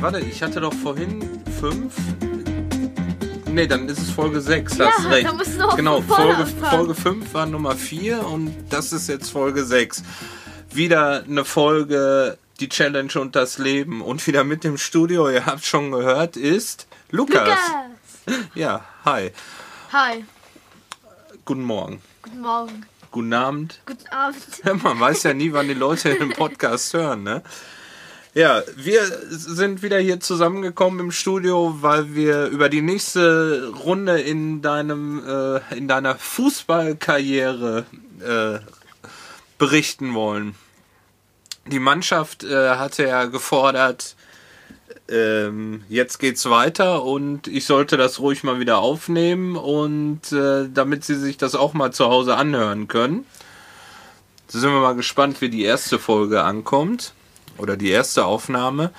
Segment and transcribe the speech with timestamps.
[0.00, 1.20] Nee, warte, ich hatte doch vorhin
[1.60, 1.92] 5.
[3.52, 5.28] Nee, dann ist es Folge 6, Ja, hast recht.
[5.28, 6.64] da musst du genau, Folge, anfangen.
[6.70, 10.02] Folge 5 war Nummer 4 und das ist jetzt Folge 6.
[10.72, 14.00] Wieder eine Folge, die Challenge und das Leben.
[14.00, 17.46] Und wieder mit dem Studio, ihr habt schon gehört, ist Lukas.
[17.46, 17.58] Lukas.
[18.54, 19.32] Ja, hi.
[19.92, 20.24] Hi.
[21.44, 22.00] Guten Morgen.
[22.22, 22.86] Guten Morgen.
[23.10, 23.80] Guten Abend.
[23.84, 24.38] Guten Abend.
[24.82, 27.42] Man weiß ja nie, wann die Leute den Podcast hören, ne?
[28.32, 34.62] Ja, wir sind wieder hier zusammengekommen im Studio, weil wir über die nächste Runde in
[34.62, 37.86] deinem äh, in deiner Fußballkarriere
[38.20, 38.60] äh,
[39.58, 40.54] berichten wollen.
[41.66, 44.14] Die Mannschaft äh, hatte ja gefordert,
[45.08, 51.02] ähm, jetzt geht's weiter und ich sollte das ruhig mal wieder aufnehmen und äh, damit
[51.02, 53.26] sie sich das auch mal zu Hause anhören können.
[54.46, 57.12] So sind wir mal gespannt, wie die erste Folge ankommt
[57.60, 58.90] oder die erste Aufnahme.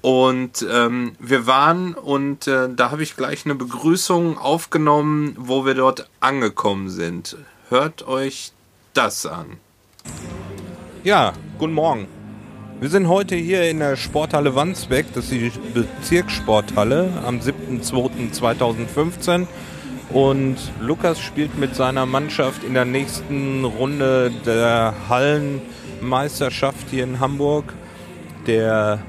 [0.00, 5.74] Und ähm, wir waren und äh, da habe ich gleich eine Begrüßung aufgenommen, wo wir
[5.74, 7.38] dort angekommen sind.
[7.70, 8.52] Hört euch
[8.92, 9.56] das an.
[11.04, 12.06] Ja, guten Morgen.
[12.80, 19.46] Wir sind heute hier in der Sporthalle Wandsbek, das ist die Bezirkssporthalle am 7.2.2015
[20.10, 27.72] und Lukas spielt mit seiner Mannschaft in der nächsten Runde der Hallenmeisterschaft hier in Hamburg,
[28.46, 29.00] der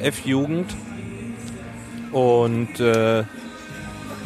[0.00, 0.74] F-Jugend
[2.12, 3.24] und äh,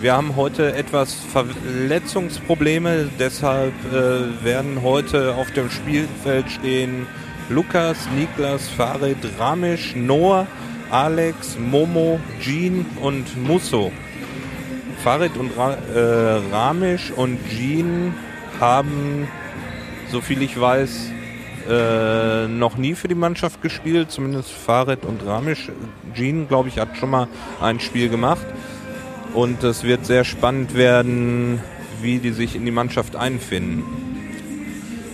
[0.00, 7.06] wir haben heute etwas Verletzungsprobleme, deshalb äh, werden heute auf dem Spielfeld stehen
[7.48, 10.46] Lukas, Niklas, Farid, Ramisch, Noah,
[10.90, 13.92] Alex, Momo, Jean und Musso.
[15.02, 18.12] Farid und Ra äh, Ramisch und Jean
[18.58, 19.28] haben,
[20.10, 21.12] soviel ich weiß,
[21.68, 25.70] äh, noch nie für die Mannschaft gespielt, zumindest Farid und Ramisch.
[26.14, 27.28] Jean, glaube ich, hat schon mal
[27.60, 28.46] ein Spiel gemacht.
[29.34, 31.60] Und es wird sehr spannend werden,
[32.00, 33.84] wie die sich in die Mannschaft einfinden.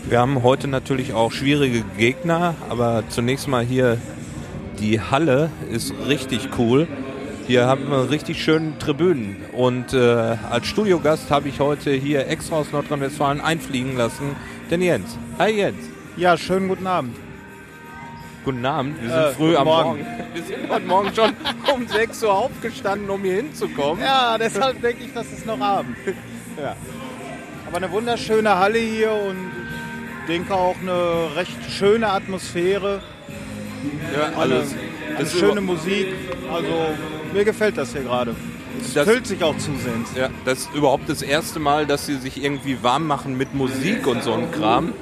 [0.09, 3.99] Wir haben heute natürlich auch schwierige Gegner, aber zunächst mal hier
[4.79, 6.87] die Halle ist richtig cool.
[7.47, 9.37] Hier haben wir richtig schöne Tribünen.
[9.53, 14.37] Und äh, als Studiogast habe ich heute hier extra aus Nordrhein-Westfalen einfliegen lassen,
[14.71, 15.19] den Jens.
[15.39, 15.92] Hi Jens.
[16.17, 17.17] Ja, schönen guten Abend.
[18.45, 19.89] Guten Abend, wir sind Äh, früh am Morgen.
[20.01, 20.07] Morgen.
[20.35, 21.31] Wir sind heute Morgen schon
[21.75, 24.03] um 6 Uhr aufgestanden, um hier hinzukommen.
[24.03, 25.97] Ja, deshalb denke ich, das ist noch Abend.
[26.61, 26.77] Ja.
[27.67, 29.37] Aber eine wunderschöne Halle hier und
[30.21, 33.01] ich denke auch eine recht schöne Atmosphäre,
[34.15, 34.73] Ja, eine, alles.
[34.73, 36.09] eine Das ist schöne Musik.
[36.53, 36.69] Also
[37.33, 38.35] mir gefällt das hier gerade.
[38.83, 40.11] Es Das- füllt sich auch zusehends.
[40.15, 44.07] Ja, das ist überhaupt das erste Mal, dass sie sich irgendwie warm machen mit Musik
[44.07, 44.93] und so ein Kram.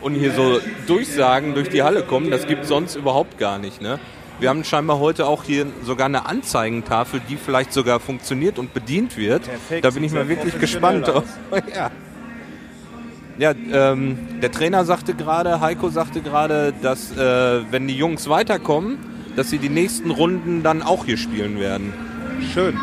[0.00, 3.82] Und hier so Durchsagen durch die Halle kommen, das gibt sonst überhaupt gar nicht.
[3.82, 3.98] Ne?
[4.38, 9.18] Wir haben scheinbar heute auch hier sogar eine Anzeigentafel, die vielleicht sogar funktioniert und bedient
[9.18, 9.42] wird.
[9.42, 11.06] Perfekt, da bin ich mal wirklich gespannt.
[11.76, 11.90] ja,
[13.38, 18.98] ja ähm, der Trainer sagte gerade, Heiko sagte gerade, dass äh, wenn die Jungs weiterkommen,
[19.36, 21.92] dass sie die nächsten Runden dann auch hier spielen werden.
[22.54, 22.78] Schön.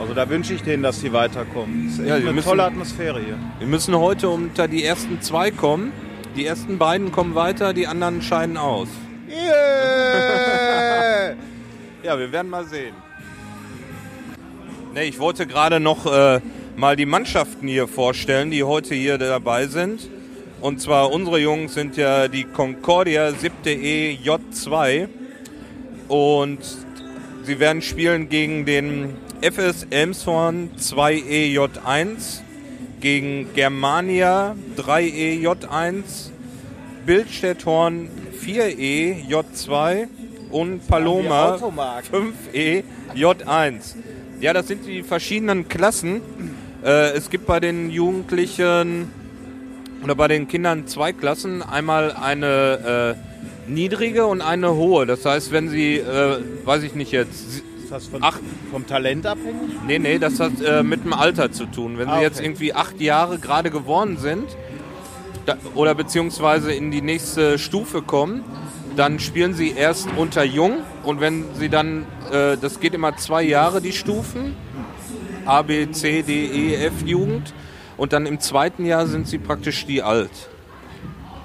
[0.00, 1.86] Also da wünsche ich denen, dass sie weiterkommen.
[1.88, 3.38] Es ist Ja, eine müssen- tolle Atmosphäre hier.
[3.60, 5.92] Wir müssen heute unter die ersten zwei kommen.
[6.36, 8.88] Die ersten beiden kommen weiter, die anderen scheiden aus.
[9.28, 11.34] Yeah!
[12.02, 12.94] Ja, wir werden mal sehen.
[14.94, 16.40] Ne, ich wollte gerade noch äh,
[16.76, 20.08] mal die Mannschaften hier vorstellen, die heute hier dabei sind.
[20.60, 25.08] Und zwar unsere Jungs sind ja die Concordia 7E J2
[26.06, 26.60] und
[27.42, 32.42] sie werden spielen gegen den FS Elmshorn 2EJ1,
[33.00, 36.30] gegen Germania 3EJ1,
[37.04, 38.08] Bildstedthorn
[38.44, 40.08] 4EJ2
[40.50, 42.32] und Paloma Automarken.
[42.52, 43.96] 5EJ1.
[44.40, 46.20] Ja, das sind die verschiedenen Klassen.
[46.84, 49.10] Äh, es gibt bei den Jugendlichen
[50.02, 51.62] oder bei den Kindern zwei Klassen.
[51.62, 55.06] Einmal eine äh, niedrige und eine hohe.
[55.06, 58.40] Das heißt, wenn sie, äh, weiß ich nicht jetzt, Ist das von, Ach.
[58.72, 59.70] vom Talent abhängig?
[59.86, 61.98] nee, nee, das hat äh, mit dem Alter zu tun.
[61.98, 62.46] Wenn Ah, sie jetzt okay.
[62.46, 64.44] irgendwie acht Jahre gerade geworden sind
[65.44, 68.42] da, oder beziehungsweise in die nächste Stufe kommen,
[68.96, 73.44] dann spielen sie erst unter Jung und wenn sie dann, äh, das geht immer zwei
[73.44, 74.56] Jahre die Stufen
[75.44, 77.54] A, B, C, D, E, F Jugend.
[77.96, 80.32] Und dann im zweiten Jahr sind sie praktisch die Alt.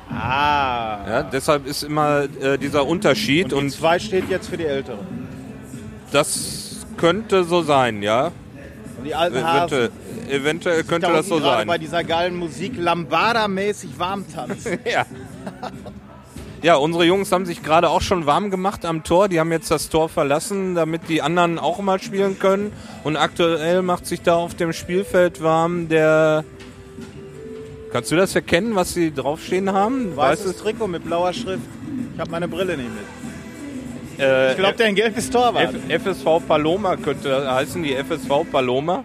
[0.09, 1.07] Ah.
[1.07, 4.65] Ja, deshalb ist immer äh, dieser Unterschied Und die und zwei steht jetzt für die
[4.65, 5.05] Älteren.
[6.11, 8.31] Das könnte so sein, ja.
[8.97, 9.77] Und die alten Hasen.
[9.77, 9.89] Eventuell,
[10.29, 11.67] eventuell könnte da das so sein.
[11.67, 14.79] bei dieser geilen Musik Lambada-mäßig warm tanzen.
[14.85, 15.05] Ja.
[16.63, 19.29] Ja, unsere Jungs haben sich gerade auch schon warm gemacht am Tor.
[19.29, 22.71] Die haben jetzt das Tor verlassen, damit die anderen auch mal spielen können.
[23.03, 26.45] Und aktuell macht sich da auf dem Spielfeld warm der.
[27.91, 30.15] Kannst du das erkennen, was sie draufstehen haben?
[30.15, 31.63] Weißes Trikot mit blauer Schrift.
[32.13, 33.05] Ich habe meine Brille nicht mit.
[34.21, 35.73] Äh, Ich glaube, der ein gelbes Torwart.
[35.89, 39.03] F FSV Paloma könnte heißen, die FSV Paloma.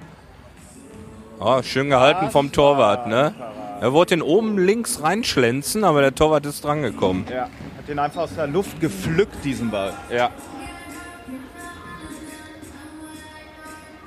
[1.38, 3.34] Oh, schön gehalten vom Torwart, ne?
[3.80, 7.26] Er wollte den oben links reinschlänzen, aber der Torwart ist drangekommen.
[7.30, 9.92] Ja, hat den einfach aus der Luft gepflückt, diesen Ball.
[10.10, 10.30] Ja.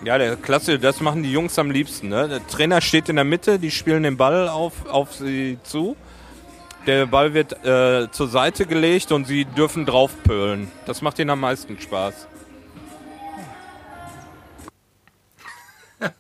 [0.04, 2.08] Ja, der klasse, das machen die Jungs am liebsten.
[2.08, 2.28] Ne?
[2.30, 5.98] Der Trainer steht in der Mitte, die spielen den Ball auf, auf sie zu.
[6.90, 10.72] Der Ball wird äh, zur Seite gelegt und sie dürfen draufpölen.
[10.88, 12.26] Das macht ihnen am meisten Spaß.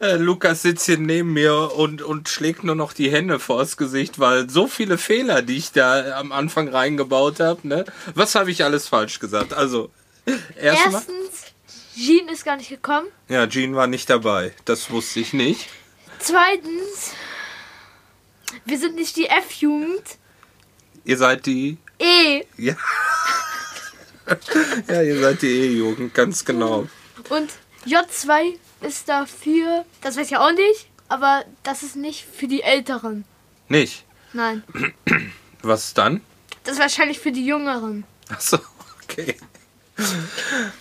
[0.00, 4.20] Äh, Lukas sitzt hier neben mir und, und schlägt nur noch die Hände vors Gesicht,
[4.20, 7.84] weil so viele Fehler, die ich da am Anfang reingebaut habe, ne?
[8.14, 9.52] Was habe ich alles falsch gesagt?
[9.52, 9.90] Also,
[10.56, 11.02] erstmal.
[11.02, 11.52] Erstens,
[11.96, 13.08] Jean ist gar nicht gekommen.
[13.28, 14.54] Ja, Jean war nicht dabei.
[14.64, 15.68] Das wusste ich nicht.
[16.20, 17.12] Zweitens,
[18.68, 20.18] wir sind nicht die F-Jugend.
[21.04, 21.78] Ihr seid die.
[21.98, 22.44] E.
[22.56, 22.76] Ja.
[24.88, 26.86] ja, ihr seid die E-Jugend, ganz genau.
[27.30, 27.50] Und
[27.86, 33.24] J2 ist dafür, das weiß ich auch nicht, aber das ist nicht für die Älteren.
[33.68, 34.04] Nicht.
[34.32, 34.62] Nein,
[35.62, 36.20] Was dann?
[36.64, 38.04] das ist wahrscheinlich für die Jüngeren.
[38.28, 38.58] Achso,
[39.02, 39.36] okay.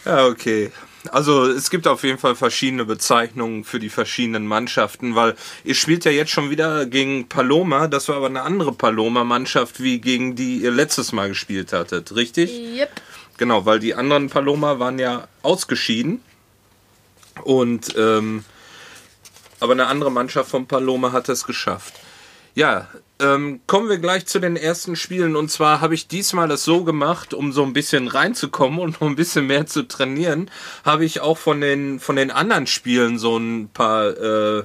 [0.03, 0.71] Ja, okay.
[1.13, 6.05] Also es gibt auf jeden Fall verschiedene Bezeichnungen für die verschiedenen Mannschaften, weil ihr spielt
[6.05, 7.87] ja jetzt schon wieder gegen Paloma.
[7.87, 12.51] Das war aber eine andere Paloma-Mannschaft, wie gegen die ihr letztes Mal gespielt hattet, richtig?
[12.51, 12.89] Yep.
[13.37, 16.21] Genau, weil die anderen Paloma waren ja ausgeschieden.
[17.43, 18.43] Und ähm,
[19.59, 21.93] aber eine andere Mannschaft von Paloma hat es geschafft.
[22.55, 22.87] Ja,
[23.19, 25.35] ähm, kommen wir gleich zu den ersten Spielen.
[25.35, 29.07] Und zwar habe ich diesmal das so gemacht, um so ein bisschen reinzukommen und noch
[29.07, 30.51] ein bisschen mehr zu trainieren,
[30.85, 34.63] habe ich auch von den, von den anderen Spielen so ein paar äh,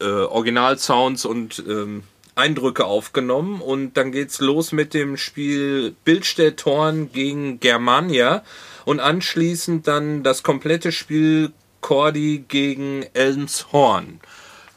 [0.00, 2.04] äh, Originalsounds und ähm,
[2.34, 3.60] Eindrücke aufgenommen.
[3.60, 8.44] Und dann geht's los mit dem Spiel Bildstedt-Horn gegen Germania.
[8.84, 14.20] Und anschließend dann das komplette Spiel Cordy gegen Elmshorn.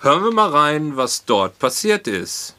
[0.06, 2.56] Hören wir mal rein, was dort passiert ist.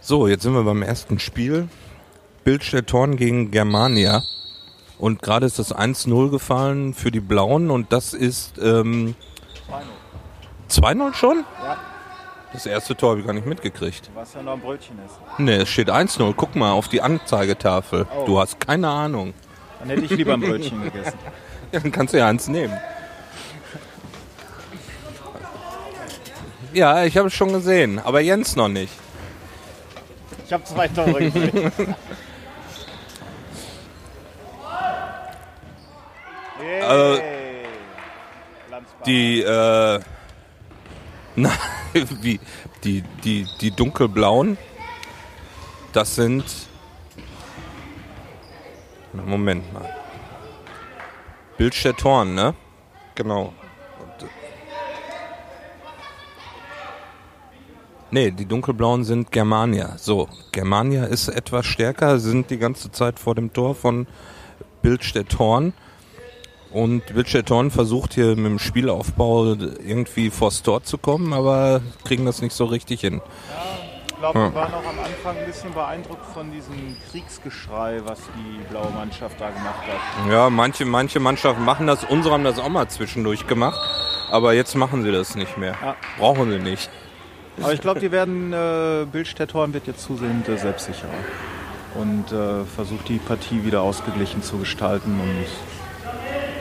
[0.00, 1.68] So, jetzt sind wir beim ersten Spiel.
[2.44, 4.22] Bildstedt Horn gegen Germania.
[5.00, 9.16] Und gerade ist das 1-0 gefallen für die Blauen und das ist ähm,
[10.70, 11.44] 2-0 schon?
[11.60, 11.76] Ja.
[12.52, 14.08] Das erste Tor habe ich gar nicht mitgekriegt.
[14.14, 15.40] Was ja noch ein Brötchen ist.
[15.40, 16.34] Ne, es steht 1-0.
[16.36, 18.06] Guck mal auf die Anzeigetafel.
[18.16, 18.26] Oh.
[18.26, 19.34] Du hast keine Ahnung.
[19.80, 21.18] Dann hätte ich lieber ein Brötchen gegessen.
[21.72, 22.78] Ja, dann kannst du ja eins nehmen.
[26.72, 28.92] Ja, ich habe es schon gesehen, aber Jens noch nicht.
[30.46, 31.72] Ich habe zwei Tore gesehen.
[36.60, 37.64] Äh, Hey.
[38.70, 39.02] Landsbahn.
[39.06, 40.00] Die, äh,
[41.36, 41.50] na,
[41.92, 42.40] wie,
[42.84, 44.58] die, die, die dunkelblauen,
[45.92, 46.44] das sind,
[49.12, 49.88] na, Moment mal,
[51.56, 52.54] Bildstedt Horn, ne?
[53.14, 53.52] Genau.
[54.00, 54.30] Und, äh,
[58.14, 59.94] Nee, die dunkelblauen sind Germania.
[59.96, 64.06] So, Germania ist etwas stärker, sind die ganze Zeit vor dem Tor von
[64.82, 65.72] Bildstedt Horn.
[66.72, 72.26] Und Bildstedt Horn versucht hier mit dem Spielaufbau irgendwie vors Tor zu kommen, aber kriegen
[72.26, 73.22] das nicht so richtig hin.
[74.08, 78.70] Ich glaube, wir waren auch am Anfang ein bisschen beeindruckt von diesem Kriegsgeschrei, was die
[78.70, 80.30] blaue Mannschaft da gemacht hat.
[80.30, 82.04] Ja, manche, manche Mannschaften machen das.
[82.04, 83.80] Unsere haben das auch mal zwischendurch gemacht.
[84.30, 85.76] Aber jetzt machen sie das nicht mehr.
[85.82, 85.96] Ja.
[86.18, 86.90] Brauchen sie nicht.
[87.60, 91.10] Aber ich glaube, die werden, äh, Bildstedt-Horn wird jetzt zusehend äh, selbstsicherer
[91.94, 95.46] und äh, versucht die Partie wieder ausgeglichen zu gestalten und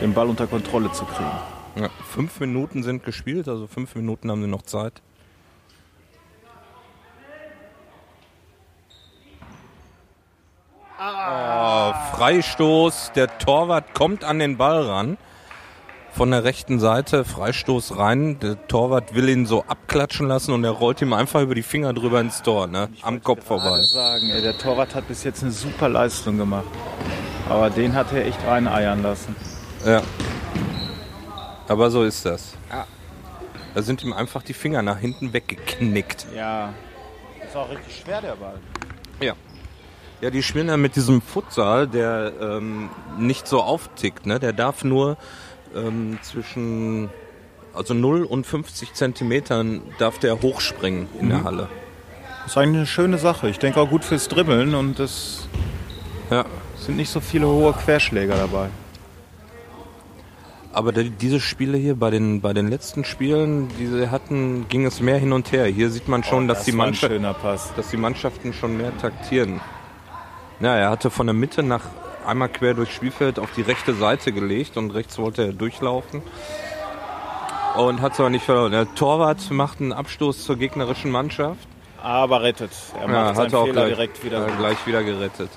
[0.01, 1.31] den Ball unter Kontrolle zu kriegen.
[1.75, 5.01] Ja, fünf Minuten sind gespielt, also fünf Minuten haben sie noch Zeit.
[10.99, 15.17] Oh, Freistoß, der Torwart kommt an den Ball ran.
[16.13, 18.37] Von der rechten Seite, Freistoß rein.
[18.39, 21.93] Der Torwart will ihn so abklatschen lassen und er rollt ihm einfach über die Finger
[21.93, 22.89] drüber ins Tor, ne?
[23.01, 23.69] Am Kopf vorbei.
[23.69, 26.65] Gerade sagen, ey, der Torwart hat bis jetzt eine super Leistung gemacht.
[27.49, 29.35] Aber den hat er echt reineiern lassen.
[29.85, 30.01] Ja.
[31.67, 32.55] Aber so ist das.
[33.73, 36.27] Da sind ihm einfach die Finger nach hinten weggeknickt.
[36.35, 36.73] Ja.
[37.45, 38.59] Ist auch richtig schwer, der Ball.
[39.21, 39.33] Ja.
[40.19, 44.25] Ja, die spielen ja mit diesem Futsal, der ähm, nicht so auftickt.
[44.25, 44.39] Ne?
[44.39, 45.17] Der darf nur
[45.75, 47.09] ähm, zwischen
[47.73, 51.69] also 0 und 50 Zentimetern darf der hochspringen in der Halle.
[52.45, 53.47] Ist eigentlich eine schöne Sache.
[53.49, 55.47] Ich denke auch gut fürs Dribbeln und es
[56.29, 56.45] Ja.
[56.75, 58.67] sind nicht so viele hohe Querschläger dabei.
[60.73, 65.01] Aber die, diese Spiele hier bei den bei den letzten Spielen, diese hatten, ging es
[65.01, 65.65] mehr hin und her.
[65.65, 67.11] Hier sieht man schon, dass die Mannschaft,
[67.75, 69.59] dass die Mannschaften schon mehr taktieren.
[70.61, 71.81] Ja, er hatte von der Mitte nach
[72.25, 76.21] einmal quer durchs Spielfeld auf die rechte Seite gelegt und rechts wollte er durchlaufen.
[77.77, 78.71] Und hat es aber nicht verloren.
[78.71, 81.67] Der Torwart macht einen Abstoß zur gegnerischen Mannschaft.
[82.03, 82.71] Aber rettet.
[82.99, 84.47] Er macht Ja, seinen hat er auch Fehler gleich, direkt wieder.
[84.47, 85.49] äh, gleich wieder gerettet.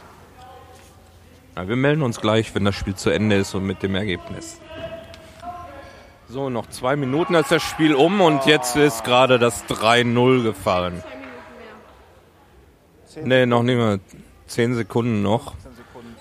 [1.56, 4.60] Ja, wir melden uns gleich, wenn das Spiel zu Ende ist und mit dem Ergebnis.
[6.28, 11.02] So, noch zwei Minuten ist das Spiel um und jetzt ist gerade das 3-0 gefallen.
[13.22, 14.00] Nee, noch nicht mal.
[14.46, 15.54] Zehn Sekunden noch.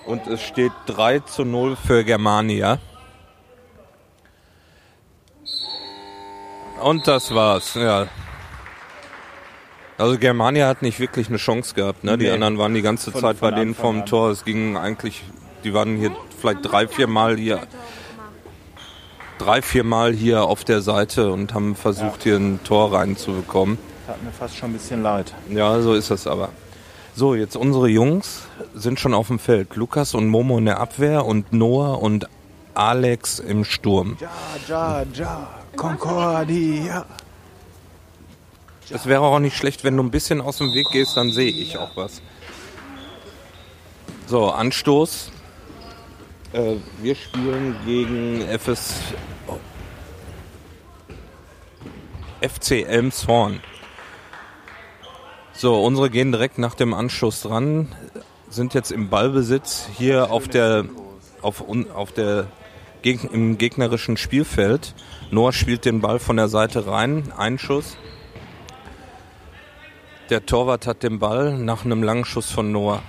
[0.05, 2.79] Und es steht 3 zu 0 für Germania.
[6.81, 8.07] Und das war's, ja.
[9.97, 12.17] Also Germania hat nicht wirklich eine Chance gehabt, ne?
[12.17, 12.31] Die Nee.
[12.31, 14.05] anderen waren die ganze Von- Zeit bei denen Anfang vorm.
[14.05, 14.29] Tor.
[14.31, 15.23] Es ging eigentlich,
[15.63, 17.61] die waren hier vielleicht drei, vier Mal hier,
[19.37, 23.77] drei, vier Mal hier auf der Seite und haben versucht, hier ein Tor reinzubekommen.
[24.07, 25.33] Hat mir fast schon ein bisschen leid.
[25.49, 26.49] Ja, so ist das aber.
[27.15, 29.75] So, jetzt unsere Jungs sind schon auf dem Feld.
[29.75, 32.27] Lukas und Momo in der Abwehr und Noah und
[32.73, 34.17] Alex im Sturm.
[34.19, 34.31] Ja,
[34.67, 35.47] ja, ja.
[35.75, 37.05] Concordia.
[38.89, 41.51] Es wäre auch nicht schlecht, wenn du ein bisschen aus dem Weg gehst, dann sehe
[41.51, 42.21] ich auch was.
[44.25, 45.31] So, Anstoß.
[46.53, 48.95] Äh, wir spielen gegen FS,
[49.47, 49.57] oh.
[52.41, 53.59] FC Elmshorn.
[55.55, 57.87] So, unsere gehen direkt nach dem Anstoß dran,
[58.49, 60.85] sind jetzt im Ballbesitz hier auf der,
[61.41, 62.47] auf, auf der
[63.03, 64.95] im gegnerischen Spielfeld.
[65.29, 67.97] Noah spielt den Ball von der Seite rein, Einschuss.
[70.29, 73.03] Der Torwart hat den Ball nach einem langen Schuss von Noah.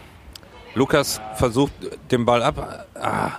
[0.74, 1.72] Lukas versucht
[2.10, 2.86] den Ball ab.
[2.94, 3.38] Ah,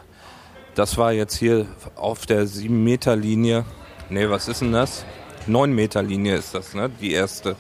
[0.74, 3.66] das war jetzt hier auf der 7-Meter-Linie.
[4.10, 5.06] Nee, was ist denn das?
[5.48, 6.90] 9-Meter-Linie ist das, ne?
[7.02, 7.56] Die erste.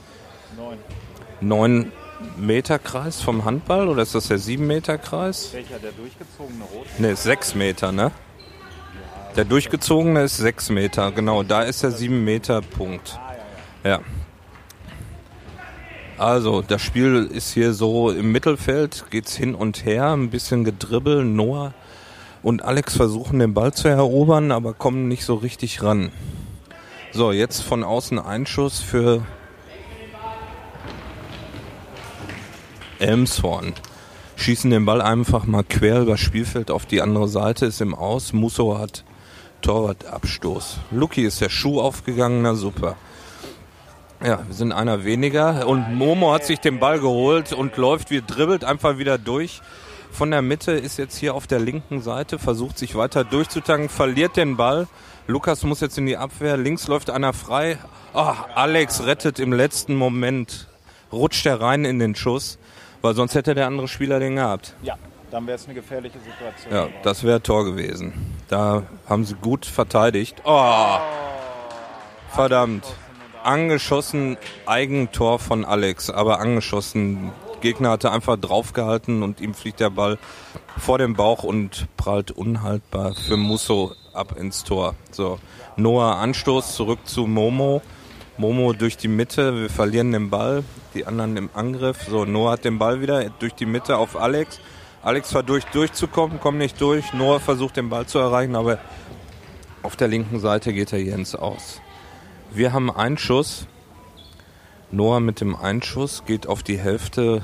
[1.41, 1.91] Neun.
[2.19, 5.53] 9-Meter-Kreis vom Handball oder ist das der 7-Meter-Kreis?
[5.53, 6.85] Welcher, der durchgezogene Rot?
[6.97, 8.11] Ne, ist 6 Meter, ne?
[9.35, 11.43] Der durchgezogene ist 6 Meter, genau.
[11.43, 13.19] Da ist der 7 Meter Punkt.
[13.83, 13.99] Ja.
[16.17, 21.25] Also, das Spiel ist hier so im Mittelfeld, geht's hin und her, ein bisschen gedribbelt.
[21.25, 21.73] Noah
[22.41, 26.11] und Alex versuchen den Ball zu erobern, aber kommen nicht so richtig ran.
[27.11, 29.23] So, jetzt von außen Einschuss für
[32.99, 33.73] Elmshorn.
[34.35, 37.95] Schießen den Ball einfach mal quer über das Spielfeld auf die andere Seite, ist im
[37.95, 38.33] Aus.
[38.33, 39.03] Musso hat
[39.61, 40.77] Torwartabstoß.
[40.91, 42.97] Lucky ist der Schuh aufgegangen, na super.
[44.23, 48.21] Ja, wir sind einer weniger und Momo hat sich den Ball geholt und läuft, wie
[48.21, 49.61] dribbelt einfach wieder durch.
[50.11, 54.37] Von der Mitte ist jetzt hier auf der linken Seite, versucht sich weiter durchzutanken, verliert
[54.37, 54.87] den Ball.
[55.27, 57.77] Lukas muss jetzt in die Abwehr, links läuft einer frei.
[58.13, 60.69] Ach, Alex rettet im letzten Moment,
[61.11, 62.57] rutscht er rein in den Schuss,
[63.05, 64.73] weil sonst hätte der andere Spieler den gehabt.
[64.81, 64.97] Ja,
[65.29, 66.73] dann wäre es eine gefährliche Situation.
[66.73, 68.35] Ja, das wäre Tor gewesen.
[68.47, 70.41] Da haben sie gut verteidigt.
[70.43, 70.97] Oh,
[72.29, 72.83] verdammt.
[73.43, 77.31] Angeschossen, Eigentor von Alex, aber angeschossen.
[77.61, 80.17] Gegner hatte einfach draufgehalten und ihm fliegt der Ball
[80.77, 84.95] vor dem Bauch und prallt unhaltbar für Musso ab ins Tor.
[85.11, 85.37] So,
[85.75, 87.83] Noah Anstoß zurück zu Momo.
[88.37, 92.03] Momo durch die Mitte, wir verlieren den Ball, die anderen im Angriff.
[92.09, 94.59] So, Noah hat den Ball wieder durch die Mitte auf Alex.
[95.01, 97.13] Alex versucht durchzukommen, kommt nicht durch.
[97.13, 98.79] Noah versucht den Ball zu erreichen, aber
[99.83, 101.79] auf der linken Seite geht er hier ins Aus.
[102.51, 103.67] Wir haben einen Schuss.
[104.91, 107.41] Noah mit dem Einschuss geht auf die Hälfte,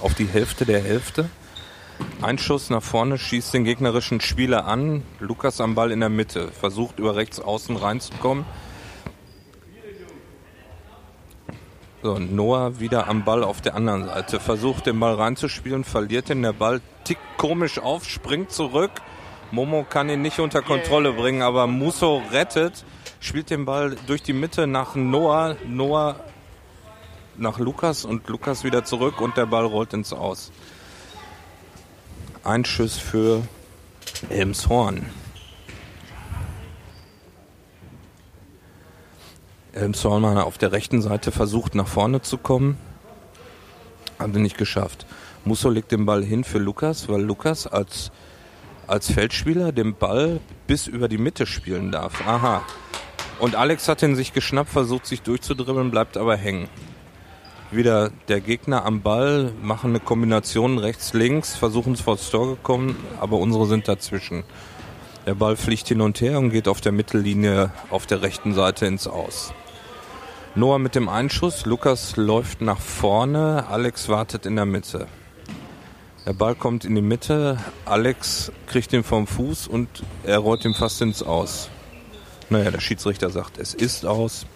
[0.00, 1.30] auf die Hälfte der Hälfte.
[2.20, 5.02] Einschuss nach vorne, schießt den gegnerischen Spieler an.
[5.20, 8.44] Lukas am Ball in der Mitte, versucht über rechts außen reinzukommen.
[12.02, 16.42] So, Noah wieder am Ball auf der anderen Seite, versucht den Ball reinzuspielen, verliert ihn,
[16.42, 18.90] der Ball tickt komisch auf, springt zurück.
[19.50, 22.84] Momo kann ihn nicht unter Kontrolle bringen, aber Musso rettet,
[23.20, 26.16] spielt den Ball durch die Mitte nach Noah, Noah
[27.38, 30.52] nach Lukas und Lukas wieder zurück und der Ball rollt ins Aus.
[32.44, 33.42] Ein Schuss für
[34.28, 35.06] Elmshorn.
[39.76, 42.78] Elmshorn auf der rechten Seite versucht nach vorne zu kommen.
[44.18, 45.06] Haben sie nicht geschafft.
[45.44, 48.10] Musso legt den Ball hin für Lukas, weil Lukas als,
[48.86, 52.26] als Feldspieler den Ball bis über die Mitte spielen darf.
[52.26, 52.62] Aha.
[53.38, 56.68] Und Alex hat ihn sich geschnappt, versucht sich durchzudribbeln, bleibt aber hängen.
[57.70, 62.96] Wieder der Gegner am Ball, machen eine Kombination rechts-links, versuchen es vor das Tor gekommen,
[63.20, 64.44] aber unsere sind dazwischen.
[65.26, 68.86] Der Ball fliegt hin und her und geht auf der Mittellinie auf der rechten Seite
[68.86, 69.52] ins Aus.
[70.58, 75.06] Noah mit dem Einschuss, Lukas läuft nach vorne, Alex wartet in der Mitte.
[76.24, 79.86] Der Ball kommt in die Mitte, Alex kriegt ihn vom Fuß und
[80.22, 81.68] er rollt ihn fast ins Aus.
[82.48, 84.46] Naja, der Schiedsrichter sagt, es ist aus.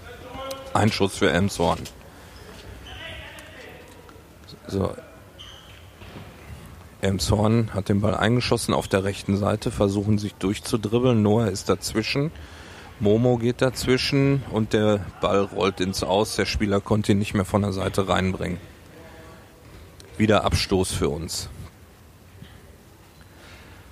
[0.72, 1.80] Einschuss für Elmshorn.
[4.68, 4.94] So.
[7.02, 11.20] Elmshorn hat den Ball eingeschossen auf der rechten Seite, versuchen sich durchzudribbeln.
[11.20, 12.32] Noah ist dazwischen.
[13.00, 16.36] Momo geht dazwischen und der Ball rollt ins Aus.
[16.36, 18.58] Der Spieler konnte ihn nicht mehr von der Seite reinbringen.
[20.18, 21.48] Wieder Abstoß für uns.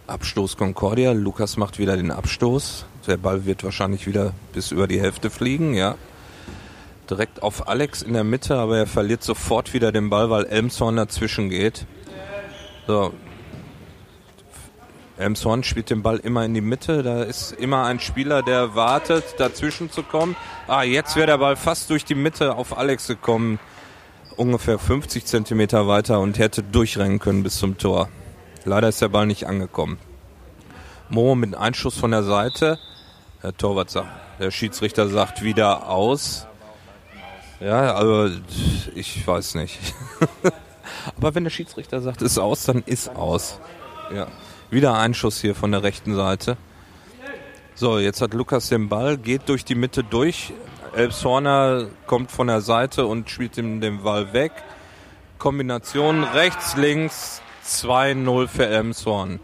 [0.07, 1.13] Abstoß Concordia.
[1.13, 2.85] Lukas macht wieder den Abstoß.
[3.07, 5.95] Der Ball wird wahrscheinlich wieder bis über die Hälfte fliegen, ja.
[7.09, 10.97] Direkt auf Alex in der Mitte, aber er verliert sofort wieder den Ball, weil Elmshorn
[10.97, 11.87] dazwischen geht.
[12.87, 13.15] So,
[15.19, 17.03] Elmshorn spielt den Ball immer in die Mitte.
[17.03, 20.37] Da ist immer ein Spieler, der wartet, dazwischen zu kommen.
[20.69, 23.59] Ah, jetzt wäre der Ball fast durch die Mitte auf Alex gekommen.
[24.37, 28.09] Ungefähr 50 Zentimeter weiter und hätte durchrennen können bis zum Tor.
[28.65, 29.99] Leider ist der Ball nicht angekommen.
[31.09, 32.79] Mo mit Einschuss von der Seite.
[33.43, 34.09] Der Torwart sagt,
[34.39, 36.47] der Schiedsrichter sagt wieder aus.
[37.61, 38.37] Ja, also
[38.95, 39.81] ich weiß nicht.
[41.17, 43.59] Aber wenn der Schiedsrichter sagt, ist aus, dann ist aus.
[44.15, 44.29] Ja.
[44.71, 46.59] Wieder Einschuss hier von der rechten Seite.
[47.75, 50.53] So, jetzt hat Lukas den Ball, geht durch die Mitte durch.
[50.95, 54.53] Elbshorner kommt von der Seite und spielt ihm den Ball weg.
[55.39, 59.41] Kombination rechts, links, 2-0 für Elmshorn.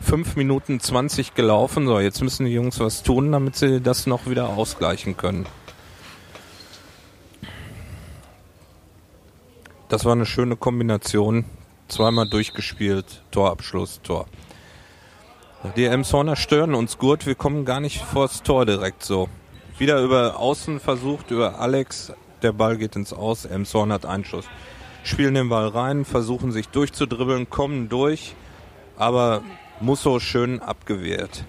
[0.00, 1.86] 5 Minuten 20 gelaufen.
[1.86, 5.44] So, jetzt müssen die Jungs was tun, damit sie das noch wieder ausgleichen können.
[9.88, 11.44] Das war eine schöne Kombination
[11.90, 14.26] zweimal durchgespielt, Torabschluss, Tor.
[15.76, 19.28] Die Emshorner stören uns gut, wir kommen gar nicht vors Tor direkt so.
[19.78, 24.46] Wieder über Außen versucht, über Alex, der Ball geht ins Aus, Emshorn hat Einschuss.
[25.02, 28.34] Spielen den Ball rein, versuchen sich durchzudribbeln, kommen durch,
[28.96, 29.42] aber
[29.80, 31.44] Musso schön abgewehrt.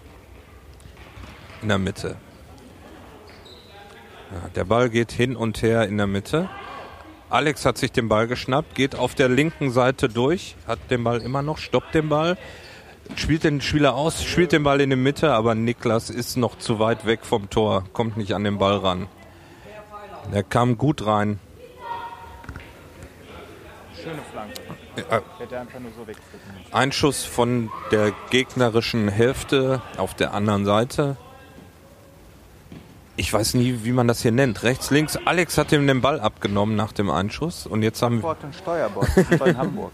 [1.62, 2.16] In der Mitte.
[4.32, 6.50] Ja, der Ball geht hin und her in der Mitte.
[7.32, 11.22] Alex hat sich den Ball geschnappt, geht auf der linken Seite durch, hat den Ball
[11.22, 12.38] immer noch, stoppt den Ball,
[13.16, 16.80] spielt den Spieler aus, spielt den Ball in die Mitte, aber Niklas ist noch zu
[16.80, 19.08] weit weg vom Tor, kommt nicht an den Ball ran.
[20.34, 21.40] Er kam gut rein.
[23.96, 25.24] Schöne Flanke.
[25.40, 26.20] Hätte einfach nur so müssen.
[26.74, 31.16] Einschuss von der gegnerischen Hälfte auf der anderen Seite.
[33.22, 34.64] Ich weiß nie, wie man das hier nennt.
[34.64, 35.16] Rechts, links.
[35.26, 37.68] Alex hat ihm den Ball abgenommen nach dem Einschuss.
[37.68, 39.92] Und jetzt haben, und Steuerbord, wir in Hamburg.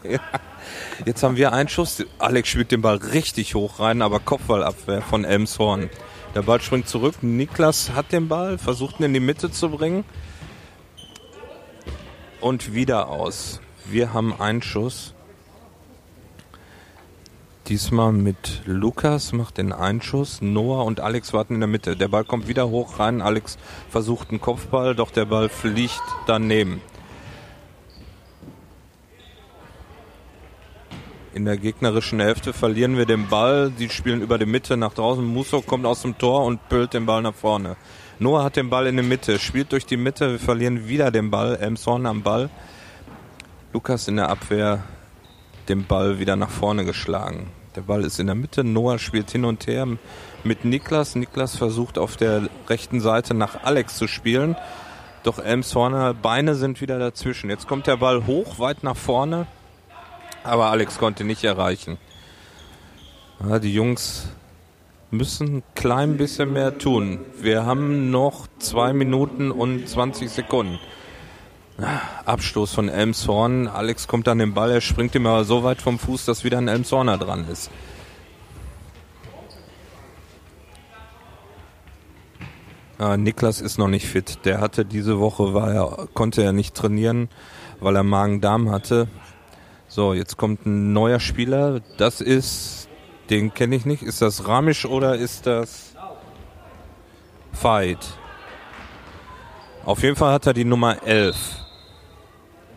[1.06, 2.06] jetzt haben wir Einschuss.
[2.20, 5.90] Alex spielt den Ball richtig hoch rein, aber Kopfballabwehr von Elmshorn.
[6.36, 7.16] Der Ball springt zurück.
[7.22, 10.06] Niklas hat den Ball, versucht ihn in die Mitte zu bringen.
[12.40, 13.60] Und wieder aus.
[13.84, 15.16] Wir haben Einschuss.
[17.68, 20.42] Diesmal mit Lukas macht den Einschuss.
[20.42, 21.98] Noah und Alex warten in der Mitte.
[21.98, 23.22] Der Ball kommt wieder hoch rein.
[23.22, 23.58] Alex
[23.90, 26.80] versucht einen Kopfball, doch der Ball fliegt daneben.
[31.34, 33.70] In der gegnerischen Hälfte verlieren wir den Ball.
[33.78, 35.26] Die spielen über die Mitte nach draußen.
[35.26, 37.76] Musso kommt aus dem Tor und pölt den Ball nach vorne.
[38.18, 40.32] Noah hat den Ball in der Mitte, spielt durch die Mitte.
[40.32, 41.58] Wir verlieren wieder den Ball.
[41.58, 42.50] Elmshorn am Ball.
[43.74, 44.86] Lukas in der Abwehr
[45.68, 47.52] den Ball wieder nach vorne geschlagen.
[47.78, 48.64] Der Ball ist in der Mitte.
[48.64, 49.86] Noah spielt hin und her
[50.44, 51.14] mit Niklas.
[51.14, 54.56] Niklas versucht auf der rechten Seite nach Alex zu spielen.
[55.22, 57.52] Doch Elmshorner Beine sind wieder dazwischen.
[57.52, 59.46] Jetzt kommt der Ball hoch, weit nach vorne.
[60.44, 62.00] Aber Alex konnte nicht erreichen.
[63.48, 64.28] Ja, die Jungs
[65.12, 67.20] müssen ein klein bisschen mehr tun.
[67.40, 70.80] Wir haben noch zwei Minuten und 20 Sekunden.
[72.26, 73.68] Abstoß von Elmshorn.
[73.68, 76.58] Alex kommt an den Ball, er springt ihm aber so weit vom Fuß, dass wieder
[76.58, 77.70] ein Elmshorner dran ist.
[83.00, 84.40] Ah, Niklas ist noch nicht fit.
[84.46, 87.30] Der hatte diese Woche, war er, konnte er nicht trainieren,
[87.80, 89.08] weil er Magen-Darm hatte.
[89.88, 91.80] So, jetzt kommt ein neuer Spieler.
[91.98, 92.90] Das ist,
[93.30, 94.02] den kenne ich nicht.
[94.02, 95.94] Ist das Ramisch oder ist das
[97.54, 98.00] Fight?
[99.86, 101.38] Auf jeden Fall hat er die Nummer 11.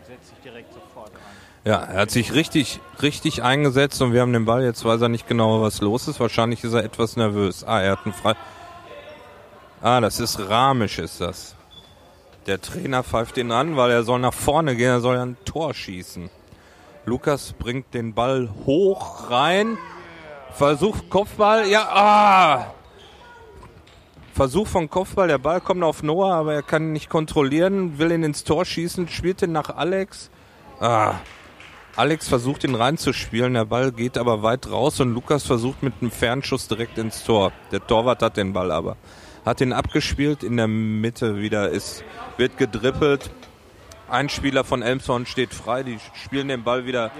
[0.07, 1.21] Setzt sich direkt sofort an.
[1.63, 4.63] Ja, er hat sich richtig, richtig eingesetzt und wir haben den Ball.
[4.63, 6.19] Jetzt weiß er nicht genau, was los ist.
[6.19, 7.63] Wahrscheinlich ist er etwas nervös.
[7.63, 8.33] Ah, er hat einen frei.
[9.81, 11.55] Ah, das ist Ramisch, ist das.
[12.47, 15.75] Der Trainer pfeift ihn an, weil er soll nach vorne gehen, er soll ein Tor
[15.75, 16.31] schießen.
[17.05, 19.77] Lukas bringt den Ball hoch rein,
[20.51, 22.73] versucht Kopfball, ja, ah!
[24.33, 28.11] Versuch von Kopfball, der Ball kommt auf Noah, aber er kann ihn nicht kontrollieren, will
[28.11, 30.31] ihn ins Tor schießen, spielt ihn nach Alex.
[30.79, 31.15] Ah.
[31.95, 36.11] Alex versucht ihn reinzuspielen, der Ball geht aber weit raus und Lukas versucht mit einem
[36.11, 37.51] Fernschuss direkt ins Tor.
[37.71, 38.95] Der Torwart hat den Ball aber.
[39.45, 42.03] Hat ihn abgespielt, in der Mitte wieder ist,
[42.37, 43.29] wird gedrippelt.
[44.09, 47.11] Ein Spieler von Elmshorn steht frei, die spielen den Ball wieder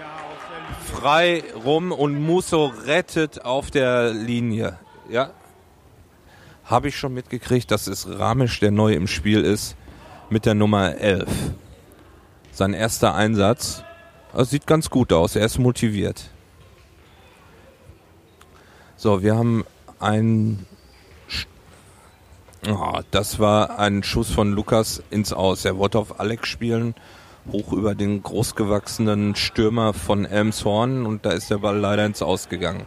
[0.85, 4.79] frei rum und Musso rettet auf der Linie.
[5.09, 5.31] Ja,
[6.63, 9.75] habe ich schon mitgekriegt, dass es Ramisch, der neu im Spiel ist,
[10.29, 11.27] mit der Nummer 11.
[12.53, 13.83] Sein erster Einsatz.
[14.33, 16.29] Das sieht ganz gut aus, er ist motiviert.
[18.95, 19.65] So, wir haben
[19.99, 20.65] ein.
[22.69, 25.65] Oh, das war ein Schuss von Lukas ins Aus.
[25.65, 26.93] Er wollte auf Alex spielen,
[27.51, 32.49] hoch über den großgewachsenen Stürmer von Elmshorn und da ist der Ball leider ins Aus
[32.49, 32.85] gegangen.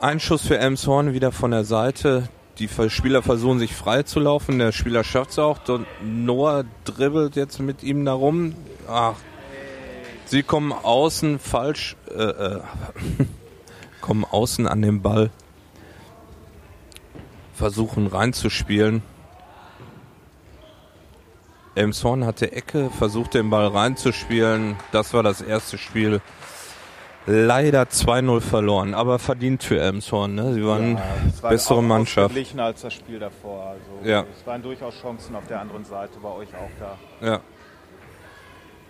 [0.00, 2.28] Ein Schuss für Elmshorn wieder von der Seite.
[2.58, 4.58] Die Spieler versuchen sich frei zu laufen.
[4.58, 5.58] Der Spieler schafft es auch.
[6.04, 8.54] Noah dribbelt jetzt mit ihm darum.
[8.88, 9.14] Ach,
[10.26, 12.60] sie kommen außen falsch, äh, äh,
[14.00, 15.30] kommen außen an den Ball,
[17.54, 19.02] versuchen reinzuspielen.
[21.74, 24.76] Elmshorn hatte Ecke, versucht den Ball reinzuspielen.
[24.92, 26.20] Das war das erste Spiel
[27.26, 30.34] leider 2-0 verloren, aber verdient für Elmshorn.
[30.34, 30.54] Ne?
[30.54, 32.34] Sie waren Ja, es war bessere auch Mannschaft.
[32.58, 33.66] als das Spiel davor.
[33.66, 34.24] Also Ja.
[34.38, 37.26] Es waren durchaus Chancen auf der anderen Seite, bei euch auch da.
[37.26, 37.40] Ja.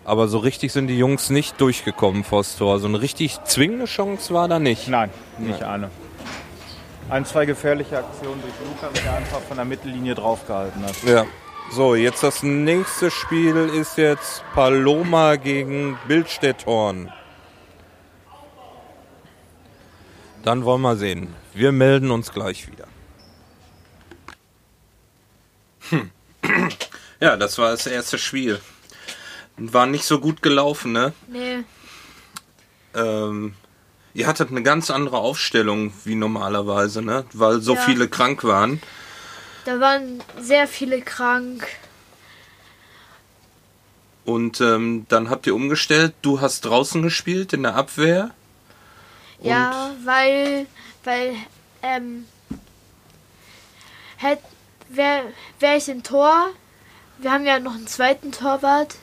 [0.07, 2.79] Aber so richtig sind die Jungs nicht durchgekommen vors Tor.
[2.79, 4.87] So eine richtig zwingende Chance war da nicht.
[4.87, 5.91] Nein, nicht eine.
[7.09, 10.95] Ein, zwei gefährliche Aktionen durch Lukas, der einfach von der Mittellinie draufgehalten hat.
[11.03, 11.25] Ja.
[11.71, 17.11] So, jetzt das nächste Spiel ist jetzt Paloma gegen Bildstedthorn.
[20.43, 21.35] Dann wollen wir sehen.
[21.53, 22.87] Wir melden uns gleich wieder.
[27.19, 28.61] Ja, das war das erste Spiel.
[29.57, 31.13] War nicht so gut gelaufen, ne?
[31.27, 31.63] Nee.
[32.93, 33.55] Ähm,
[34.13, 37.25] ihr hattet eine ganz andere Aufstellung wie normalerweise, ne?
[37.33, 37.81] Weil so Ja.
[37.81, 38.81] viele krank waren.
[39.65, 41.67] Da waren sehr viele krank.
[44.25, 46.13] Und ähm, dann habt ihr umgestellt.
[46.21, 48.31] Du hast draußen gespielt in der Abwehr.
[49.41, 50.65] Ja, weil,
[51.03, 51.35] weil,
[51.81, 52.25] ähm,
[54.17, 54.39] hätt,
[54.89, 55.23] wär,
[55.59, 56.47] wär ich im Tor,
[57.19, 58.95] wir haben ja noch einen zweiten Torwart,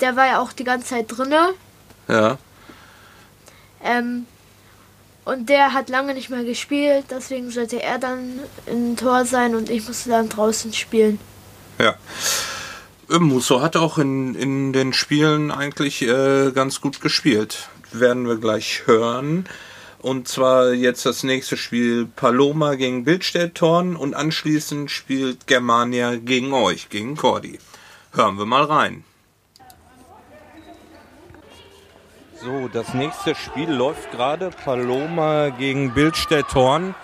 [0.00, 1.50] der war ja auch die ganze Zeit drinne,
[2.08, 2.38] Ja.
[3.82, 4.26] ähm,
[5.24, 9.70] und der hat lange nicht mehr gespielt, deswegen sollte er dann im Tor sein und
[9.70, 11.20] ich musste dann draußen spielen.
[11.78, 11.94] Ja.
[13.10, 17.68] Äh, Musso hat auch in, in den Spielen eigentlich äh, ganz gut gespielt.
[17.92, 19.46] Werden wir gleich hören.
[19.98, 26.88] Und zwar jetzt das nächste Spiel Paloma gegen Bildstädthorn und anschließend spielt Germania gegen euch,
[26.88, 27.58] gegen Cordi.
[28.12, 29.04] Hören wir mal rein.
[32.42, 34.50] So, das nächste Spiel läuft gerade.
[34.64, 36.94] Paloma gegen Bildstedthorn.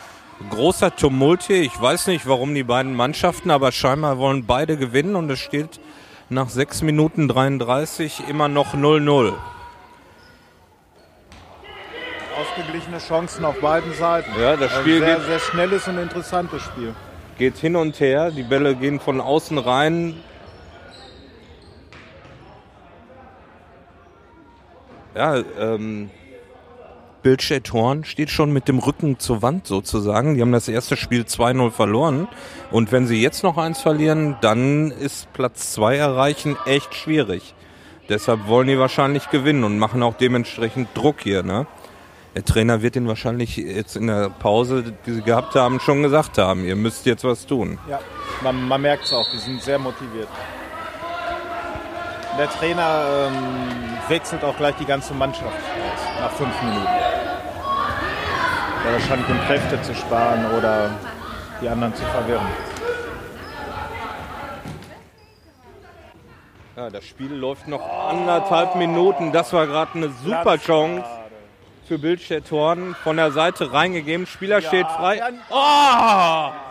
[0.50, 1.62] Großer Tumult hier.
[1.62, 5.80] Ich weiß nicht, warum die beiden Mannschaften, aber scheinbar wollen beide gewinnen und es steht
[6.28, 9.34] nach 6 Minuten 33 immer noch 0-0.
[12.40, 14.30] Ausgeglichene Chancen auf beiden Seiten.
[14.40, 16.94] Ja, das Ein Spiel sehr, geht- sehr schnelles und interessantes Spiel.
[17.38, 20.22] Geht hin und her, die Bälle gehen von außen rein.
[25.16, 26.10] Ja, ähm,
[27.22, 30.34] Bildstedt-Horn steht schon mit dem Rücken zur Wand sozusagen.
[30.34, 32.28] Die haben das erste Spiel 2-0 verloren.
[32.70, 37.54] Und wenn sie jetzt noch eins verlieren, dann ist Platz 2 erreichen echt schwierig.
[38.10, 41.42] Deshalb wollen die wahrscheinlich gewinnen und machen auch dementsprechend Druck hier.
[41.42, 41.66] Ne?
[42.34, 46.36] Der Trainer wird ihnen wahrscheinlich jetzt in der Pause, die sie gehabt haben, schon gesagt
[46.36, 47.78] haben, ihr müsst jetzt was tun.
[47.88, 48.00] Ja,
[48.42, 50.28] man, man merkt es auch, die sind sehr motiviert.
[52.38, 56.84] Der Trainer ähm, wechselt auch gleich die ganze Mannschaft aus, nach fünf Minuten.
[58.84, 60.90] Ja, wahrscheinlich um Kräfte zu sparen oder
[61.62, 62.46] die anderen zu verwirren.
[66.76, 69.32] Ja, das Spiel läuft noch anderthalb Minuten.
[69.32, 71.06] Das war gerade eine super Chance
[71.88, 72.94] für Bildstedt Horn.
[73.02, 74.26] Von der Seite reingegeben.
[74.26, 75.22] Spieler steht frei.
[75.48, 76.65] Oh!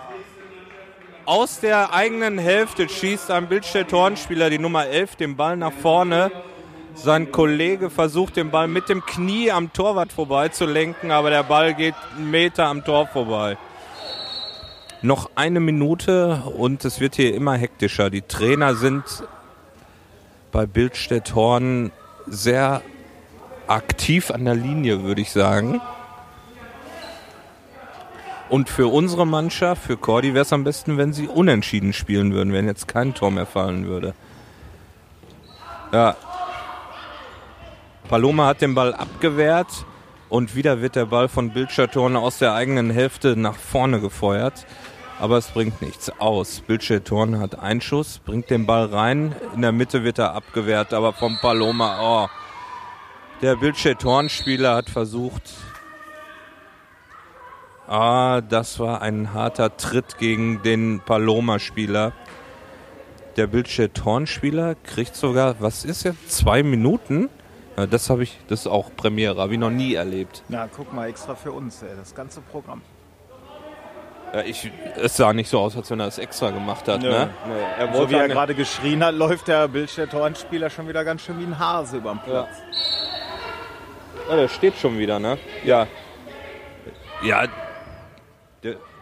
[1.25, 6.31] Aus der eigenen Hälfte schießt ein Bildstedt-Hornspieler, die Nummer 11, den Ball nach vorne.
[6.93, 11.95] Sein Kollege versucht den Ball mit dem Knie am Torwart vorbeizulenken, aber der Ball geht
[12.15, 13.57] einen Meter am Tor vorbei.
[15.01, 18.09] Noch eine Minute und es wird hier immer hektischer.
[18.09, 19.03] Die Trainer sind
[20.51, 21.91] bei Bildstedt Horn
[22.27, 22.81] sehr
[23.67, 25.81] aktiv an der Linie, würde ich sagen.
[28.49, 32.53] Und für unsere Mannschaft, für Cordy, wäre es am besten, wenn sie unentschieden spielen würden,
[32.53, 34.13] wenn jetzt kein Tor mehr fallen würde.
[35.91, 36.15] Ja.
[38.07, 39.85] Paloma hat den Ball abgewehrt
[40.29, 44.65] und wieder wird der Ball von Bildschirtorn aus der eigenen Hälfte nach vorne gefeuert.
[45.19, 46.59] Aber es bringt nichts aus.
[46.59, 49.33] Bildschirtorn hat einen Schuss, bringt den Ball rein.
[49.55, 52.29] In der Mitte wird er abgewehrt, aber vom Paloma, oh.
[53.41, 55.43] Der Bildschirtorn-Spieler hat versucht,
[57.87, 62.13] Ah, das war ein harter Tritt gegen den Paloma-Spieler.
[63.37, 67.29] Der Bildschirm-Torn-Spieler kriegt sogar, was ist jetzt, zwei Minuten?
[67.77, 70.43] Ja, das habe ich, das ist auch Premiere, habe ich noch nie erlebt.
[70.47, 72.81] Na, guck mal, extra für uns, ey, das ganze Programm.
[74.33, 77.01] Ja, ich, es sah nicht so aus, als wenn er es extra gemacht hat.
[77.01, 77.09] Nö.
[77.09, 77.29] Ne?
[77.77, 81.43] Er so wie er gerade geschrien hat, läuft der Bildschirm-Torn-Spieler schon wieder ganz schön wie
[81.43, 82.49] ein Hase über den Platz.
[84.27, 84.31] Ja.
[84.31, 85.37] ja, der steht schon wieder, ne?
[85.63, 85.87] Ja.
[87.21, 87.45] Ja,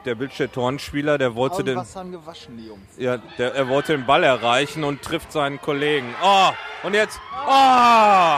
[0.05, 1.75] der, Bildstedt-Tornspieler, der wollte den.
[1.75, 2.81] gewaschen, die Jungs.
[2.97, 6.13] Ja, der, er wollte den Ball erreichen und trifft seinen Kollegen.
[6.23, 6.49] Oh,
[6.83, 7.19] und jetzt.
[7.47, 8.37] Oh!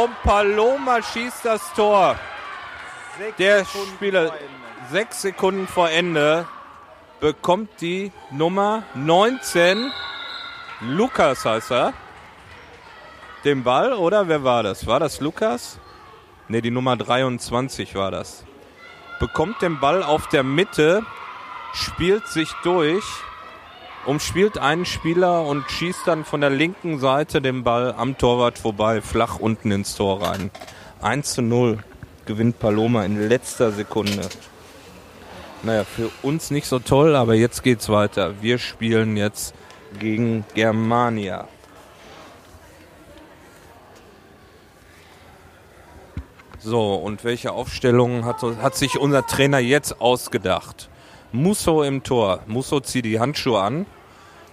[0.00, 2.16] Und Paloma schießt das Tor.
[3.18, 4.32] Sechs Der Sekunden Spieler,
[4.90, 6.46] sechs Sekunden vor Ende,
[7.20, 9.90] bekommt die Nummer 19.
[10.80, 11.92] Lukas heißt er.
[13.44, 14.86] Den Ball, oder wer war das?
[14.86, 15.78] War das Lukas?
[16.48, 18.44] Ne, die Nummer 23 war das
[19.18, 21.02] bekommt den Ball auf der Mitte,
[21.72, 23.04] spielt sich durch,
[24.06, 29.00] umspielt einen Spieler und schießt dann von der linken Seite den Ball am Torwart vorbei,
[29.00, 30.50] flach unten ins Tor rein.
[31.02, 31.78] 1 zu 0
[32.26, 34.28] gewinnt Paloma in letzter Sekunde.
[35.62, 38.34] Naja, für uns nicht so toll, aber jetzt geht's weiter.
[38.40, 39.54] Wir spielen jetzt
[39.98, 41.48] gegen Germania.
[46.60, 50.90] So, und welche Aufstellung hat, hat sich unser Trainer jetzt ausgedacht?
[51.30, 52.40] Musso im Tor.
[52.46, 53.86] Musso zieht die Handschuhe an.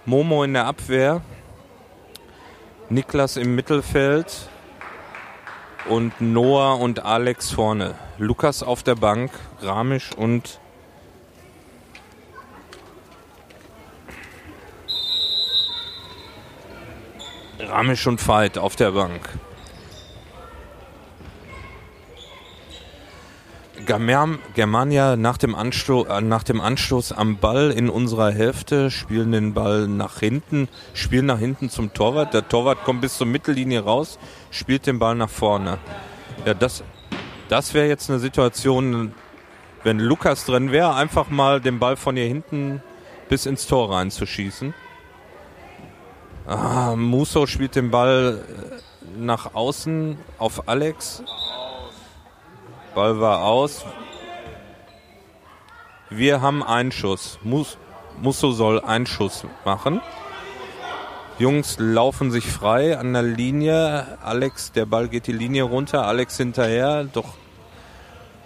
[0.04, 1.22] Momo in der Abwehr.
[2.90, 4.48] Niklas im Mittelfeld.
[5.88, 7.96] Und Noah und Alex vorne.
[8.18, 9.32] Lukas auf der Bank.
[9.60, 10.60] Ramisch und
[17.58, 19.28] Ramisch und Veit auf der Bank.
[23.86, 29.54] Germania nach dem, Anstoß, äh, nach dem Anstoß am Ball in unserer Hälfte spielen den
[29.54, 32.34] Ball nach hinten, spielen nach hinten zum Torwart.
[32.34, 34.18] Der Torwart kommt bis zur Mittellinie raus,
[34.50, 35.78] spielt den Ball nach vorne.
[36.44, 36.84] Ja, das,
[37.48, 39.14] das wäre jetzt eine Situation,
[39.84, 42.82] wenn Lukas drin wäre, einfach mal den Ball von hier hinten
[43.28, 44.74] bis ins Tor reinzuschießen.
[46.46, 51.22] Ah, Musso spielt den Ball äh, nach außen auf Alex.
[52.96, 53.84] Ball war aus.
[56.08, 57.38] Wir haben einen Schuss.
[57.42, 57.76] Mus
[58.22, 60.00] Musso soll einen Schuss machen.
[61.38, 64.16] Jungs laufen sich frei an der Linie.
[64.22, 66.06] Alex, der Ball geht die Linie runter.
[66.06, 67.04] Alex hinterher.
[67.04, 67.34] Doch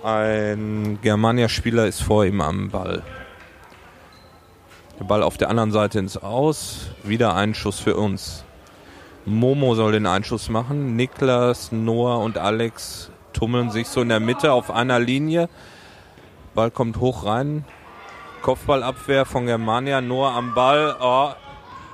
[0.02, 3.04] ein Germania-Spieler ist vor ihm am Ball.
[4.98, 6.88] Der Ball auf der anderen Seite ins Aus.
[7.04, 8.44] Wieder ein Schuss für uns.
[9.24, 10.96] Momo soll den Einschuss machen.
[10.96, 15.48] Niklas, Noah und Alex tummeln sich so in der Mitte auf einer Linie.
[16.54, 17.64] Ball kommt hoch rein.
[18.42, 20.00] Kopfballabwehr von Germania.
[20.00, 20.96] Noah am Ball.
[21.00, 21.30] Oh,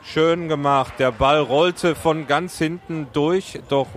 [0.05, 0.94] schön gemacht.
[0.99, 3.61] Der Ball rollte von ganz hinten durch.
[3.68, 3.88] Doch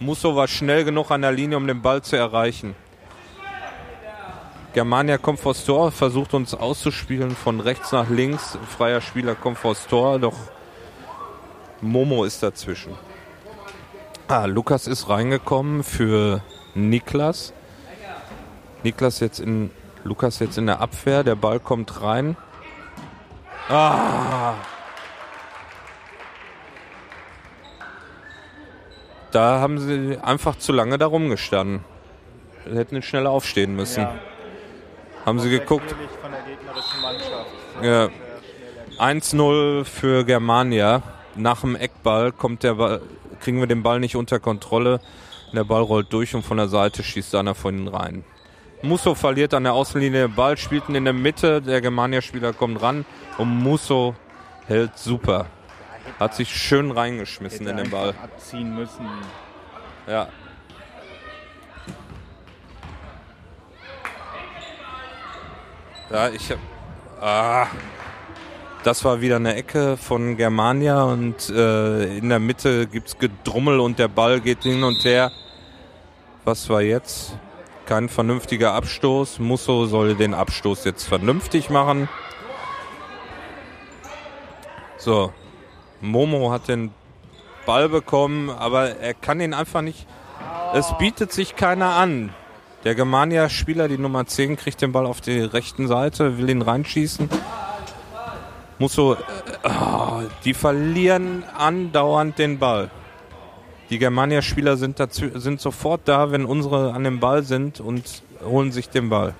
[0.00, 2.74] Musso war schnell genug an der Linie, um den Ball zu erreichen.
[4.72, 8.58] Germania kommt vors Tor, versucht uns auszuspielen von rechts nach links.
[8.66, 10.36] Freier Spieler kommt vors Tor, doch
[11.82, 12.94] Momo ist dazwischen.
[14.28, 16.42] Ah, Lukas ist reingekommen für
[16.74, 17.52] Niklas.
[18.82, 19.70] Niklas jetzt in
[20.04, 22.36] Lukas jetzt in der Abwehr, der Ball kommt rein.
[23.68, 24.54] Ah!
[29.30, 31.84] Da haben sie einfach zu lange da rumgestanden.
[32.68, 34.02] Sie hätten ihn schneller aufstehen müssen.
[34.02, 34.14] Ja.
[35.24, 35.94] Haben sie geguckt.
[37.80, 38.10] Ja.
[38.98, 41.02] 1-0 für Germania.
[41.34, 43.00] Nach dem Eckball kommt der Ball,
[43.40, 45.00] kriegen wir den Ball nicht unter Kontrolle.
[45.52, 48.24] Der Ball rollt durch und von der Seite schießt einer von ihnen rein.
[48.82, 52.82] Musso verliert an der Außenlinie den Ball, spielt ihn in der Mitte, der Germania-Spieler kommt
[52.82, 53.04] ran
[53.38, 54.16] und Musso
[54.66, 55.46] hält super.
[56.18, 58.14] Hat sich schön reingeschmissen in den Ball.
[58.22, 59.06] abziehen müssen.
[60.08, 60.28] Ja.
[66.10, 66.58] Ja, ich hab.
[67.20, 67.66] Ah.
[68.82, 74.00] Das war wieder eine Ecke von Germania und äh, in der Mitte gibt's Gedrummel und
[74.00, 75.30] der Ball geht hin und her.
[76.44, 77.36] Was war jetzt?
[77.86, 79.38] Kein vernünftiger Abstoß.
[79.38, 82.08] Musso soll den Abstoß jetzt vernünftig machen.
[84.98, 85.32] So.
[86.00, 86.92] Momo hat den
[87.64, 90.06] Ball bekommen, aber er kann ihn einfach nicht.
[90.74, 92.34] Es bietet sich keiner an.
[92.82, 97.28] Der Germania-Spieler, die Nummer 10, kriegt den Ball auf die rechten Seite, will ihn reinschießen.
[98.80, 99.14] Muss so.
[99.14, 99.18] Äh,
[99.62, 102.90] ah, die verlieren andauernd den Ball.
[103.92, 108.72] Die Germania-Spieler sind, dazu, sind sofort da, wenn unsere an dem Ball sind und holen
[108.72, 109.34] sich den Ball.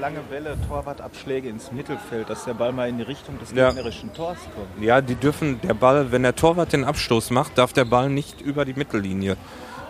[0.00, 3.68] Lange Bälle, Torwartabschläge ins Mittelfeld, dass der Ball mal in die Richtung des Ja.
[3.68, 4.84] gegnerischen Tors kommt.
[4.84, 8.40] Ja, die dürfen, der Ball, wenn der Torwart den Abstoß macht, darf der Ball nicht
[8.40, 9.36] über die Mittellinie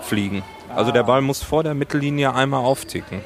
[0.03, 0.43] fliegen.
[0.75, 3.23] Also der Ball muss vor der Mittellinie einmal aufticken.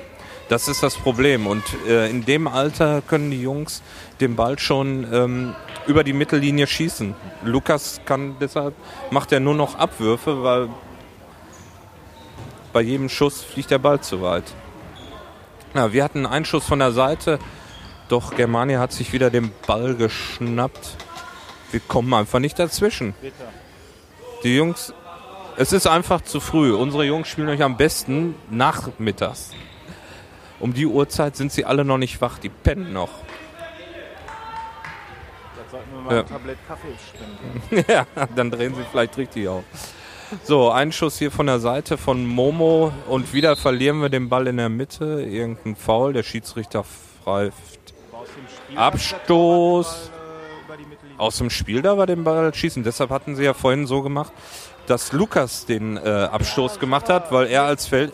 [0.48, 1.46] Das ist das Problem.
[1.46, 3.82] Und äh, in dem Alter können die Jungs
[4.20, 5.54] den Ball schon ähm,
[5.86, 7.14] über die Mittellinie schießen.
[7.44, 8.74] Lukas kann deshalb,
[9.10, 10.68] macht er nur noch Abwürfe, weil
[12.72, 14.44] bei jedem Schuss fliegt der Ball zu weit.
[15.74, 17.38] Ja, wir hatten einen Schuss von der Seite,
[18.08, 20.96] doch Germania hat sich wieder den Ball geschnappt.
[21.70, 23.14] Wir kommen einfach nicht dazwischen.
[24.42, 24.92] Die Jungs,
[25.56, 26.74] es ist einfach zu früh.
[26.74, 29.52] Unsere Jungs spielen euch am besten nachmittags.
[30.62, 33.10] Um die Uhrzeit sind sie alle noch nicht wach, die pennen noch.
[35.56, 36.20] Da sollten wir mal Ja.
[36.22, 36.94] ein Tablett Kaffee
[37.68, 37.84] spenden.
[37.92, 39.64] ja, dann drehen sie vielleicht richtig auf.
[40.44, 44.46] So, ein Schuss hier von der Seite von Momo und wieder verlieren wir den Ball
[44.46, 45.22] in der Mitte.
[45.22, 47.92] Irgendein Foul, der Schiedsrichter pfeift
[48.74, 50.10] Abstoß.
[51.18, 52.82] äh, aus dem Spiel da war den Ball schießen.
[52.82, 54.32] Deshalb hatten sie ja vorhin so gemacht,
[54.86, 58.12] dass Lukas den äh, Abstoß gemacht hat, weil er als, Feld,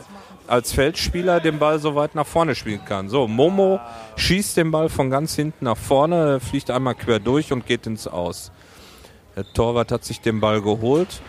[0.48, 3.08] als Feldspieler den Ball so weit nach vorne spielen kann.
[3.08, 3.80] So, Momo
[4.16, 8.06] schießt den Ball von ganz hinten nach vorne, fliegt einmal quer durch und geht ins
[8.06, 8.50] Aus.
[9.36, 11.20] Der Torwart hat sich den Ball geholt.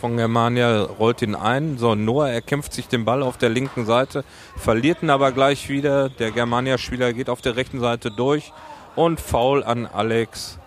[0.00, 1.76] Von Germania rollt ihn ein.
[1.76, 4.24] So, Noah erkämpft sich den Ball auf der linken Seite,
[4.56, 6.08] verliert ihn aber gleich wieder.
[6.08, 8.52] Der Germania-Spieler geht auf der rechten Seite durch
[8.96, 10.58] und Foul an Alex.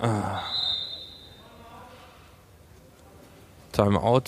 [0.00, 0.40] Ah.
[3.72, 4.22] Timeout.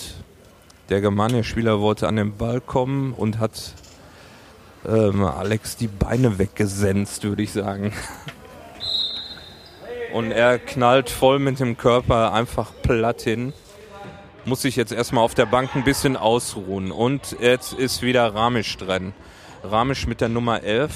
[0.89, 3.73] Der Germania-Spieler wollte an den Ball kommen und hat
[4.87, 7.91] ähm, Alex die Beine weggesenzt, würde ich sagen.
[10.13, 13.51] Und er knallt voll mit dem Körper einfach platt hin.
[14.45, 16.91] Muss sich jetzt erstmal auf der Bank ein bisschen ausruhen.
[16.91, 19.13] Und jetzt ist wieder Ramisch dran.
[19.63, 20.91] Ramisch mit der Nummer 11.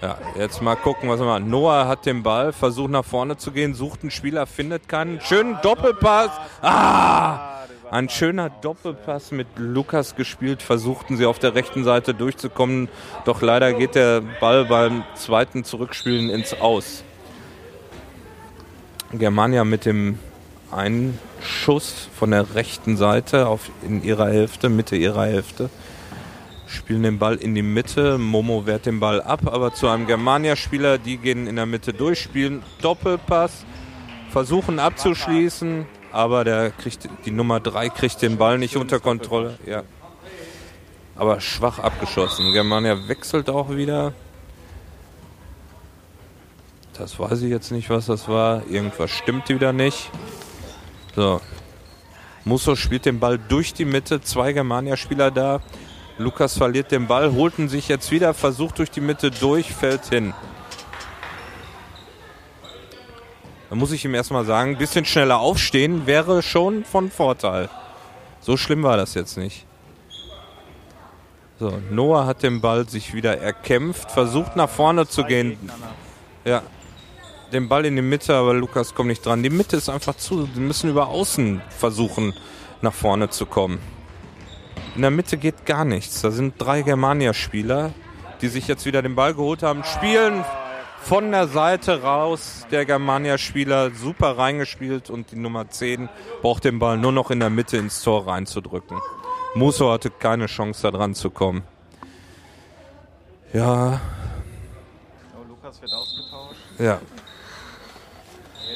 [0.00, 1.46] Ja, jetzt mal gucken, was er macht.
[1.46, 5.20] Noah hat den Ball, versucht nach vorne zu gehen, sucht einen Spieler, findet keinen.
[5.20, 6.30] Schönen Doppelpass.
[6.62, 7.63] Ah!
[7.90, 12.88] Ein schöner Doppelpass mit Lukas gespielt, versuchten sie auf der rechten Seite durchzukommen.
[13.24, 17.04] Doch leider geht der Ball beim zweiten Zurückspielen ins Aus.
[19.12, 20.18] Germania mit dem
[20.72, 25.70] einen Schuss von der rechten Seite auf in ihrer Hälfte, Mitte ihrer Hälfte.
[26.66, 28.18] Spielen den Ball in die Mitte.
[28.18, 32.20] Momo wehrt den Ball ab, aber zu einem Germania-Spieler, die gehen in der Mitte durch,
[32.20, 33.64] spielen Doppelpass,
[34.30, 39.58] versuchen abzuschließen, aber der kriegt, die Nummer 3 kriegt den Ball nicht unter Kontrolle.
[39.66, 39.82] Ja.
[41.16, 42.52] Aber schwach abgeschossen.
[42.52, 44.12] Germania wechselt auch wieder.
[46.96, 48.62] Das weiß ich jetzt nicht, was das war.
[48.70, 50.10] Irgendwas stimmt wieder nicht.
[51.16, 51.40] So.
[52.44, 54.20] Musso spielt den Ball durch die Mitte.
[54.20, 55.60] Zwei Germania-Spieler da.
[56.18, 60.04] Lukas verliert den Ball, holt ihn sich jetzt wieder, versucht durch die Mitte durch, fällt
[60.04, 60.32] hin.
[63.74, 67.68] Da muss ich ihm erstmal sagen, ein bisschen schneller aufstehen wäre schon von Vorteil.
[68.38, 69.66] So schlimm war das jetzt nicht.
[71.58, 75.58] So, Noah hat den Ball sich wieder erkämpft, versucht nach vorne zu gehen.
[76.44, 76.62] Ja,
[77.52, 79.42] den Ball in die Mitte, aber Lukas kommt nicht dran.
[79.42, 80.46] Die Mitte ist einfach zu.
[80.54, 82.32] Die müssen über außen versuchen,
[82.80, 83.80] nach vorne zu kommen.
[84.94, 86.20] In der Mitte geht gar nichts.
[86.20, 87.92] Da sind drei Germania-Spieler,
[88.40, 90.44] die sich jetzt wieder den Ball geholt haben, spielen
[91.04, 92.66] von der Seite raus.
[92.70, 96.08] Der Germania-Spieler super reingespielt und die Nummer 10
[96.42, 98.98] braucht den Ball nur noch in der Mitte ins Tor reinzudrücken.
[99.54, 101.62] Musso hatte keine Chance, da dran zu kommen.
[103.52, 104.00] Ja,
[105.38, 106.58] Oh, Lukas wird ausgetauscht.
[106.78, 106.98] ja.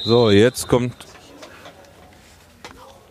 [0.04, 0.94] So, jetzt kommt.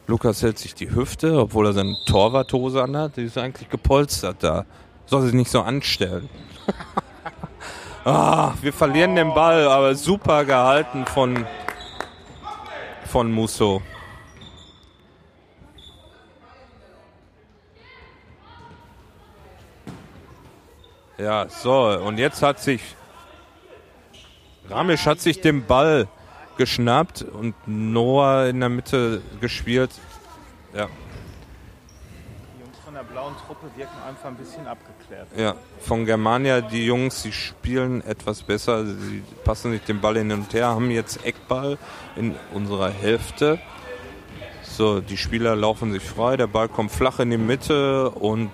[0.07, 3.17] Lukas hält sich die Hüfte, obwohl er seine Torwarthose anhat.
[3.17, 4.65] Die ist eigentlich gepolstert da.
[5.05, 6.29] Soll sich nicht so anstellen.
[8.07, 11.45] ah, wir verlieren den Ball, aber super gehalten von,
[13.05, 13.81] von Musso.
[21.17, 22.81] Ja, so, und jetzt hat sich
[24.69, 26.07] Ramisch hat sich den Ball
[26.57, 29.91] geschnappt und Noah in der Mitte gespielt.
[30.73, 30.87] Ja,
[32.53, 35.27] Die Jungs von der blauen Truppe wirken einfach ein bisschen abgeklärt.
[35.35, 35.55] ja.
[35.79, 38.85] Von Germania, die Jungs, die spielen etwas besser.
[38.85, 41.79] Sie passen sich den Ball hin und her, haben jetzt Eckball
[42.15, 43.57] in unserer Hälfte.
[44.61, 48.51] So, die Spieler laufen sich frei, der Ball kommt flach in die Mitte und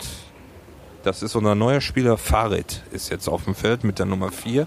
[1.04, 4.66] das ist unser neuer Spieler Farid, ist jetzt auf dem Feld mit der Nummer 4,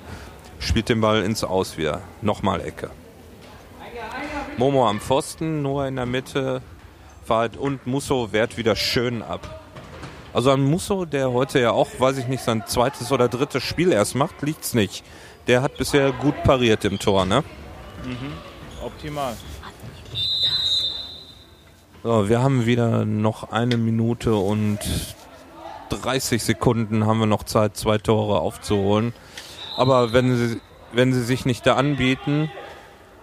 [0.58, 2.02] spielt den Ball ins Aus wieder.
[2.20, 2.90] Nochmal Ecke.
[4.58, 6.60] Momo am Pfosten, Noah in der Mitte,
[7.24, 9.62] Farid und Musso wehrt wieder schön ab.
[10.36, 13.90] Also an Musso, der heute ja auch, weiß ich nicht, sein zweites oder drittes Spiel
[13.90, 15.02] erst macht, liegt's nicht.
[15.46, 17.42] Der hat bisher gut pariert im Tor, ne?
[18.84, 19.34] Optimal.
[22.02, 24.78] So, wir haben wieder noch eine Minute und
[25.88, 29.14] 30 Sekunden haben wir noch Zeit, zwei Tore aufzuholen.
[29.78, 30.60] Aber wenn sie,
[30.92, 32.50] wenn sie sich nicht da anbieten,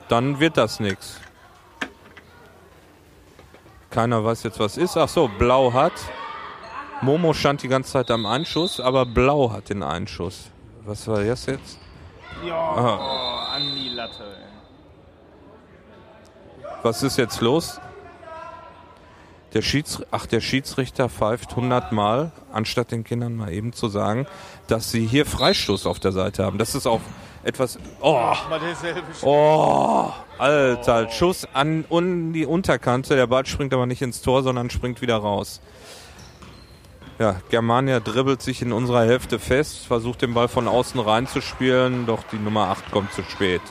[0.08, 1.20] dann wird das nichts.
[3.92, 4.98] Keiner weiß jetzt, was ist.
[4.98, 5.94] Ach so, Blau hat.
[7.04, 10.50] Momo stand die ganze Zeit am Einschuss, aber Blau hat den Einschuss.
[10.86, 11.78] Was war das jetzt?
[12.46, 14.24] Ja, oh, an die Latte.
[14.24, 14.54] Ey.
[16.82, 17.80] Was ist jetzt los?
[19.54, 24.26] Der, Schieds Ach, der Schiedsrichter pfeift 100 Mal, anstatt den Kindern mal eben zu sagen,
[24.68, 26.58] dass sie hier Freistoß auf der Seite haben.
[26.58, 27.02] Das ist auch
[27.44, 27.78] etwas.
[28.02, 28.34] Oh,
[29.22, 33.16] oh, Alter, Schuss an un die Unterkante.
[33.16, 35.62] Der Ball springt aber nicht ins Tor, sondern springt wieder raus.
[37.20, 42.24] Ja, Germania dribbelt sich in unserer Hälfte fest, versucht den Ball von außen reinzuspielen, doch
[42.32, 43.62] die Nummer 8 kommt zu spät.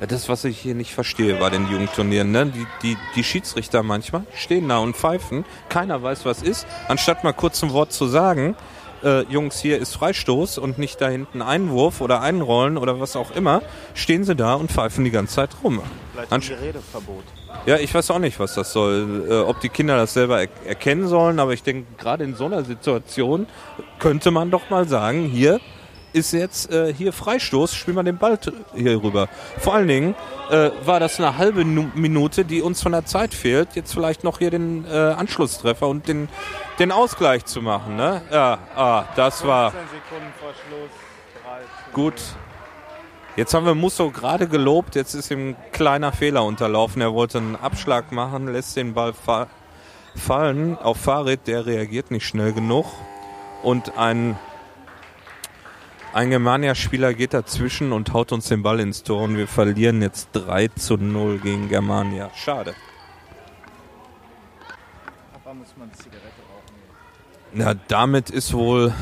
[0.00, 2.46] Das, was ich hier nicht verstehe bei den Jugendturnieren, ne?
[2.46, 7.32] die, die, die Schiedsrichter manchmal stehen da und pfeifen, keiner weiß, was ist, anstatt mal
[7.32, 8.56] kurz ein Wort zu sagen,
[9.04, 13.30] äh, Jungs, hier ist Freistoß und nicht da hinten Einwurf oder Einrollen oder was auch
[13.32, 13.62] immer,
[13.94, 15.80] stehen sie da und pfeifen die ganze Zeit rum.
[16.12, 17.24] Vielleicht ein Anst- Geredeverbot.
[17.66, 19.26] ja, ich weiß auch nicht, was das soll.
[19.28, 22.46] Äh, ob die Kinder das selber er erkennen sollen, aber ich denke, gerade in so
[22.46, 23.46] einer Situation
[23.98, 25.60] könnte man doch mal sagen, hier
[26.12, 28.38] ist jetzt äh, hier Freistoß, spielen wir den Ball
[28.74, 29.28] hier rüber.
[29.58, 30.14] Vor allen Dingen
[30.50, 34.24] äh, war das eine halbe Nu- Minute, die uns von der Zeit fehlt, jetzt vielleicht
[34.24, 36.28] noch hier den äh, Anschlusstreffer und den,
[36.78, 37.96] den Ausgleich zu machen.
[37.96, 38.22] Ne?
[38.30, 40.90] Ja, ah, das war 15 Sekunden vor Schluss.
[41.44, 41.92] 13.
[41.92, 42.14] gut.
[43.34, 47.00] Jetzt haben wir Musso gerade gelobt, jetzt ist ihm ein kleiner Fehler unterlaufen.
[47.00, 49.46] Er wollte einen Abschlag machen, lässt den Ball fa
[50.14, 52.84] fallen auf Farid, der reagiert nicht schnell genug.
[53.62, 54.38] Und ein,
[56.12, 60.28] ein Germania-Spieler geht dazwischen und haut uns den Ball ins Tor und wir verlieren jetzt
[60.32, 62.30] 3 zu 0 gegen Germania.
[62.34, 62.74] Schade.
[65.32, 66.74] Papa muss mal eine Zigarette rauchen.
[67.52, 68.92] Na, damit ist wohl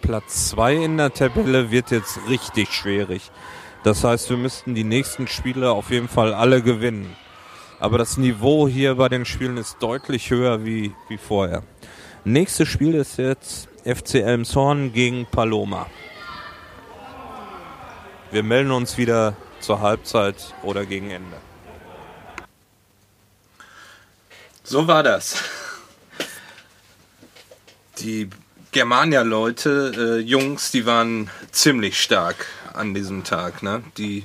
[0.00, 3.30] Platz 2 in der Tabelle wird jetzt richtig schwierig.
[3.84, 7.14] Das heißt, wir müssten die nächsten Spiele auf jeden Fall alle gewinnen.
[7.78, 11.62] Aber das Niveau hier bei den Spielen ist deutlich höher wie, wie vorher.
[12.24, 15.86] Nächstes Spiel ist jetzt FC Elmshorn gegen Paloma.
[18.30, 21.36] Wir melden uns wieder zur Halbzeit oder gegen Ende.
[24.64, 25.42] So war das.
[27.98, 28.28] Die
[28.70, 33.62] Germania-Leute, äh, Jungs, die waren ziemlich stark an diesem Tag.
[33.62, 33.82] Ne?
[33.96, 34.24] Die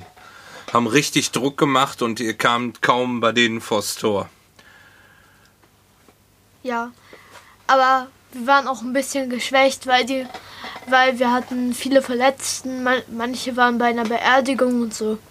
[0.70, 4.28] haben richtig Druck gemacht und ihr kamt kaum bei denen vors Tor.
[6.62, 6.92] Ja,
[7.66, 10.26] aber wir waren auch ein bisschen geschwächt, weil die,
[10.88, 15.18] weil wir hatten viele Verletzten, man, manche waren bei einer Beerdigung und so.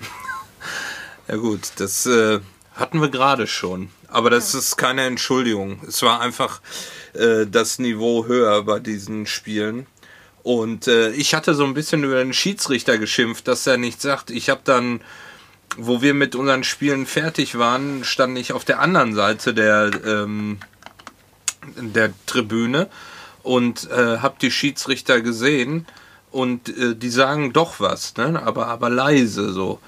[1.30, 2.42] Ja gut, das äh,
[2.76, 3.90] hatten wir gerade schon.
[4.10, 5.80] Aber das ist keine Entschuldigung.
[5.88, 6.60] Es war einfach
[7.14, 9.88] äh, das Niveau höher bei diesen Spielen.
[10.44, 14.30] Und äh, ich hatte so ein bisschen über den Schiedsrichter geschimpft, dass er nicht sagt,
[14.30, 15.00] ich habe dann,
[15.78, 20.60] wo wir mit unseren Spielen fertig waren, stand ich auf der anderen Seite der, ähm,
[21.76, 22.88] der Tribüne
[23.44, 25.86] und äh, habe die Schiedsrichter gesehen
[26.32, 28.42] und äh, die sagen doch was, ne?
[28.44, 29.80] aber, aber leise so.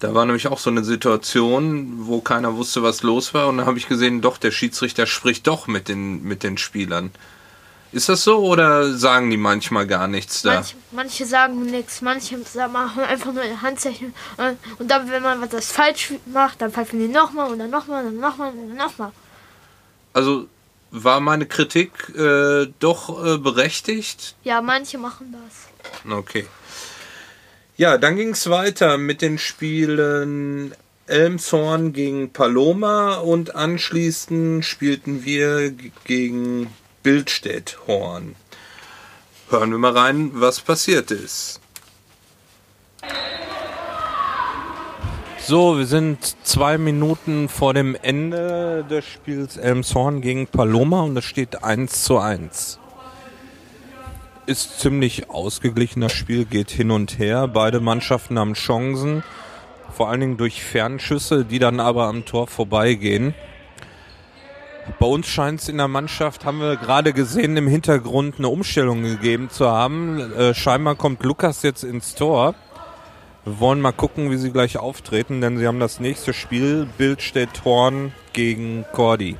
[0.00, 3.48] Da war nämlich auch so eine Situation, wo keiner wusste, was los war.
[3.48, 7.10] Und dann habe ich gesehen, doch, der Schiedsrichter spricht doch mit den, mit den Spielern.
[7.92, 10.54] Ist das so oder sagen die manchmal gar nichts da?
[10.54, 12.38] Manche, manche sagen nichts, manche
[12.72, 14.14] machen einfach nur ein Handzeichen.
[14.38, 18.06] Und, und dann, wenn man was falsch macht, dann pfeifen die nochmal und dann nochmal
[18.06, 19.12] und dann nochmal und dann nochmal.
[20.14, 20.46] Also
[20.90, 24.34] war meine Kritik äh, doch äh, berechtigt?
[24.44, 26.12] Ja, manche machen das.
[26.12, 26.46] Okay.
[27.76, 30.74] Ja, dann ging es weiter mit den Spielen
[31.06, 35.74] Elmshorn gegen Paloma und anschließend spielten wir
[36.04, 36.72] gegen
[37.02, 38.36] Bildstedt-Horn.
[39.48, 41.60] Hören wir mal rein, was passiert ist.
[45.42, 51.24] So, wir sind zwei Minuten vor dem Ende des Spiels Elmshorn gegen Paloma und es
[51.24, 52.78] steht 1 zu 1.
[54.46, 57.48] Ist ziemlich ausgeglichen, das Spiel geht hin und her.
[57.48, 59.24] Beide Mannschaften haben Chancen,
[59.96, 63.34] vor allen Dingen durch Fernschüsse, die dann aber am Tor vorbeigehen.
[64.98, 69.02] Bei uns scheint es in der Mannschaft, haben wir gerade gesehen, im Hintergrund eine Umstellung
[69.02, 70.32] gegeben zu haben.
[70.34, 72.54] Äh, scheinbar kommt Lukas jetzt ins Tor.
[73.44, 77.64] Wir wollen mal gucken, wie sie gleich auftreten, denn sie haben das nächste Spiel, Bildstedt
[77.64, 79.38] Horn gegen Cordy.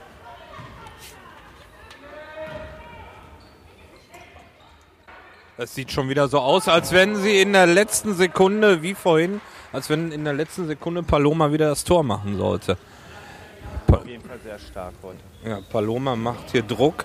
[5.59, 9.43] Das sieht schon wieder so aus, als wenn sie in der letzten Sekunde, wie vorhin,
[9.71, 12.79] als wenn in der letzten Sekunde Paloma wieder das Tor machen sollte.
[13.93, 15.19] Auf jeden Fall sehr stark heute.
[15.45, 17.05] Ja, Paloma macht hier Druck,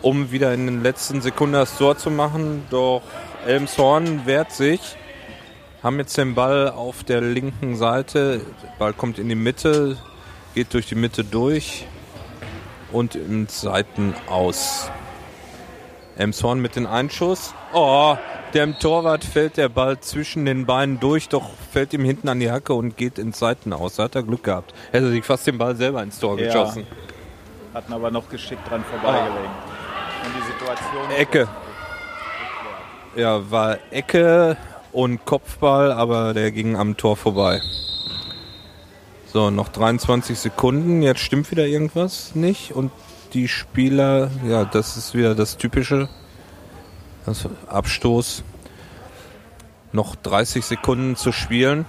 [0.00, 2.66] um wieder in den letzten Sekunden das Tor zu machen.
[2.70, 3.02] Doch
[3.46, 4.96] Elmshorn wehrt sich.
[5.82, 8.40] Haben jetzt den Ball auf der linken Seite.
[8.62, 9.96] Der Ball kommt in die Mitte,
[10.54, 11.86] geht durch die Mitte durch
[12.92, 14.90] und in Seiten aus.
[16.16, 17.54] Elmshorn mit dem Einschuss.
[17.72, 18.14] Oh,
[18.52, 22.50] dem Torwart fällt der Ball zwischen den Beinen durch, doch fällt ihm hinten an die
[22.50, 23.96] Hacke und geht ins Seiten aus.
[23.96, 24.74] Da hat er Glück gehabt.
[24.92, 26.46] Hätte sich fast den Ball selber ins Tor Ja.
[26.46, 26.86] geschossen.
[27.72, 29.48] Hatten aber noch geschickt dran vorbeigelenkt.
[30.24, 31.10] Und die Situation.
[31.16, 31.48] Ecke.
[33.16, 34.56] Ja, war Ecke
[34.92, 37.60] und Kopfball, aber der ging am Tor vorbei.
[39.32, 41.02] So, noch 23 Sekunden.
[41.02, 42.72] Jetzt stimmt wieder irgendwas nicht.
[42.72, 42.90] Und
[43.32, 46.08] die Spieler, ja, das ist wieder das Typische.
[47.26, 48.42] Das Abstoß.
[49.92, 51.86] Noch 30 Sekunden zu spielen.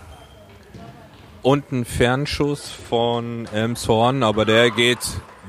[1.41, 4.99] Und ein Fernschuss von Elmshorn, aber der geht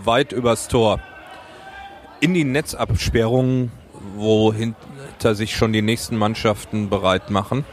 [0.05, 1.01] weit übers Tor.
[2.21, 3.71] In die Netzabsperrung,
[4.17, 4.53] wo
[5.23, 7.65] hinter sich schon die nächsten Mannschaften bereit machen.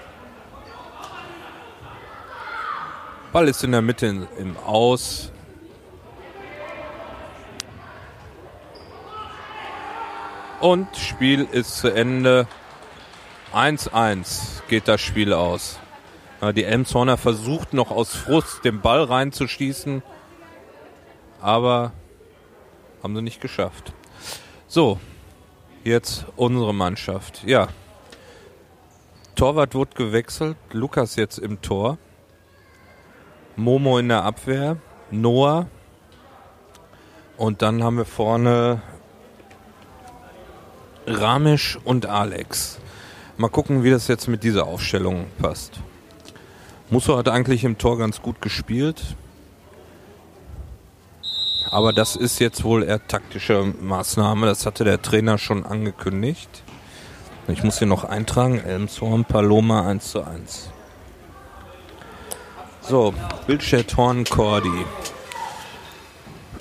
[3.33, 5.31] Ball ist in der Mitte im Aus.
[10.59, 12.47] Und Spiel ist zu Ende.
[13.51, 15.79] 1-1 geht das Spiel aus.
[16.53, 20.03] Die Elmshorner versucht noch aus Frust den Ball reinzuschießen,
[21.41, 21.93] aber
[23.01, 23.91] haben sie nicht geschafft.
[24.67, 24.99] So,
[25.83, 27.43] jetzt unsere Mannschaft.
[27.45, 27.69] Ja,
[29.35, 31.97] Torwart wurde gewechselt, Lukas jetzt im Tor,
[33.55, 34.77] Momo in der Abwehr,
[35.11, 35.67] Noah
[37.37, 38.81] und dann haben wir vorne
[41.07, 42.79] Ramesh und Alex.
[43.37, 45.79] Mal gucken, wie das jetzt mit dieser Aufstellung passt.
[46.89, 49.15] Musso hat eigentlich im Tor ganz gut gespielt.
[51.71, 54.47] Aber das ist jetzt wohl eher taktische Maßnahme.
[54.47, 56.63] Das hatte der Trainer schon angekündigt.
[57.47, 58.59] Ich muss hier noch eintragen.
[58.59, 60.69] Elmshorn, Paloma 1 zu 1.
[62.81, 63.13] So,
[63.45, 64.85] Bildstedt Horn, Cordy.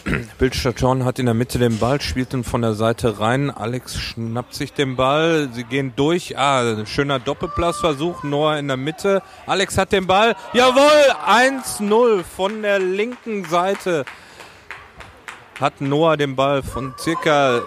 [0.38, 3.50] Bildstedt Horn hat in der Mitte den Ball, spielt ihn von der Seite rein.
[3.50, 5.48] Alex schnappt sich den Ball.
[5.52, 6.36] Sie gehen durch.
[6.36, 8.24] Ah, schöner Doppelpassversuch.
[8.24, 9.22] Noah in der Mitte.
[9.46, 10.36] Alex hat den Ball.
[10.52, 14.04] Jawohl, 1-0 von der linken Seite
[15.60, 17.62] hat Noah den Ball von circa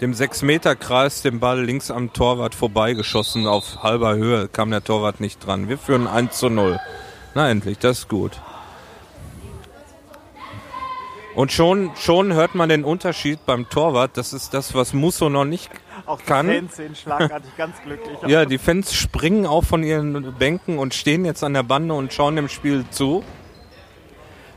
[0.00, 3.46] dem 6-Meter-Kreis den Ball links am Torwart vorbeigeschossen.
[3.46, 5.68] Auf halber Höhe kam der Torwart nicht dran.
[5.68, 6.80] Wir führen 1 zu 0.
[7.34, 8.32] Na endlich, das ist gut.
[11.34, 14.16] Und schon, schon hört man den Unterschied beim Torwart.
[14.16, 15.70] Das ist das, was Musso noch nicht
[16.04, 16.46] Auch die Kann.
[16.46, 18.18] Fans sind schlagartig ganz glücklich.
[18.26, 22.12] ja, die Fans springen auch von ihren Bänken und stehen jetzt an der Bande und
[22.12, 23.24] schauen dem Spiel zu.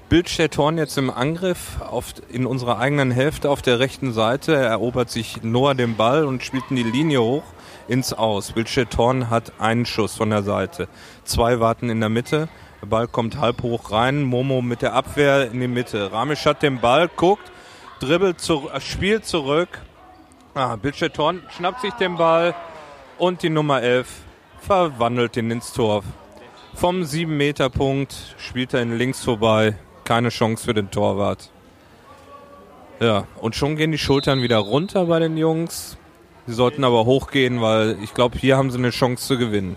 [0.07, 4.53] Bildstedt Horn jetzt im Angriff auf, in unserer eigenen Hälfte auf der rechten Seite.
[4.53, 7.43] Er erobert sich Noah den Ball und spielt in die Linie hoch
[7.87, 8.51] ins Aus.
[8.51, 10.87] Bildstedt Horn hat einen Schuss von der Seite.
[11.23, 12.49] Zwei warten in der Mitte.
[12.83, 14.21] Der Ball kommt halb hoch rein.
[14.21, 16.11] Momo mit der Abwehr in die Mitte.
[16.11, 17.51] Ramisch hat den Ball, guckt,
[17.99, 19.81] dribbelt, zu, äh, spielt zurück.
[20.53, 22.53] Ah, Bildstedt Horn schnappt sich den Ball
[23.17, 24.07] und die Nummer 11
[24.59, 26.03] verwandelt ihn ins Tor.
[26.75, 29.75] Vom 7-Meter-Punkt spielt er ihn links vorbei.
[30.05, 31.49] Keine Chance für den Torwart.
[32.99, 35.97] Ja, und schon gehen die Schultern wieder runter bei den Jungs.
[36.47, 39.75] Sie sollten aber hochgehen, weil ich glaube, hier haben sie eine Chance zu gewinnen.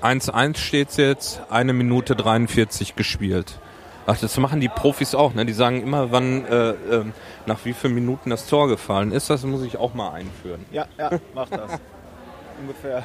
[0.00, 3.58] 1-1 steht jetzt, eine Minute 43 gespielt.
[4.06, 5.44] Ach, das machen die Profis auch, ne?
[5.44, 7.04] Die sagen immer, wann, äh, äh,
[7.46, 9.28] nach wie vielen Minuten das Tor gefallen ist.
[9.28, 10.64] Das muss ich auch mal einführen.
[10.72, 11.78] Ja, ja, mach das.
[12.60, 13.04] Ungefähr.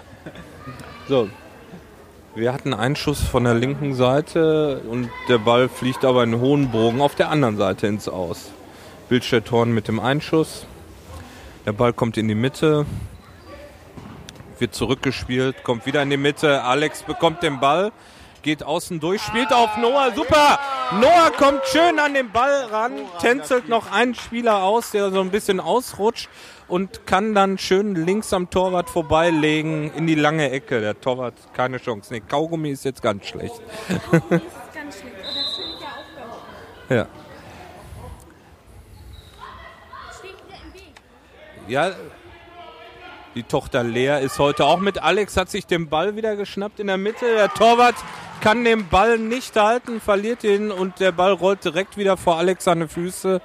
[1.09, 1.29] So.
[2.35, 6.69] Wir hatten einen Schuss von der linken Seite und der Ball fliegt aber in hohen
[6.69, 8.51] Bogen auf der anderen Seite ins Aus.
[9.07, 10.65] Bildstedt Horn mit dem Einschuss.
[11.65, 12.85] Der Ball kommt in die Mitte,
[14.59, 16.61] wird zurückgespielt, kommt wieder in die Mitte.
[16.61, 17.93] Alex bekommt den Ball,
[18.41, 20.11] geht außen durch, spielt auf Noah.
[20.13, 20.59] Super!
[20.99, 25.31] Noah kommt schön an den Ball ran, tänzelt noch einen Spieler aus, der so ein
[25.31, 26.27] bisschen ausrutscht
[26.67, 30.81] und kann dann schön links am Torwart vorbeilegen in die lange Ecke.
[30.81, 32.13] Der Torwart keine Chance.
[32.13, 33.61] Nee, Kaugummi ist jetzt ganz schlecht.
[33.87, 35.15] Das ist ganz schlecht.
[35.17, 35.87] Und das finde ich ja
[36.25, 36.95] auch.
[36.95, 37.07] Ja.
[41.67, 41.95] Ja,
[43.33, 45.01] die Tochter Lea ist heute auch mit.
[45.01, 47.25] Alex hat sich den Ball wieder geschnappt in der Mitte.
[47.25, 47.95] Der Torwart
[48.39, 52.65] kann den Ball nicht halten, verliert ihn und der Ball rollt direkt wieder vor Alex
[52.65, 53.41] seine Füße.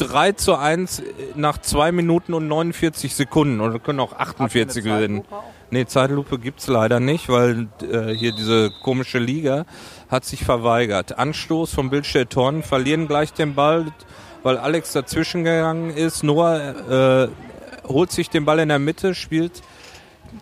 [0.00, 1.02] 3 zu 1
[1.34, 3.60] nach 2 Minuten und 49 Sekunden.
[3.60, 5.24] Oder können auch 48 gewinnen.
[5.70, 9.66] Nee, Zeitlupe gibt's leider nicht, weil äh, hier diese komische Liga
[10.08, 11.18] hat sich verweigert.
[11.18, 13.86] Anstoß vom Bildstedt Horn, verlieren gleich den Ball,
[14.42, 16.24] weil Alex dazwischen gegangen ist.
[16.24, 19.62] Noah äh, holt sich den Ball in der Mitte, spielt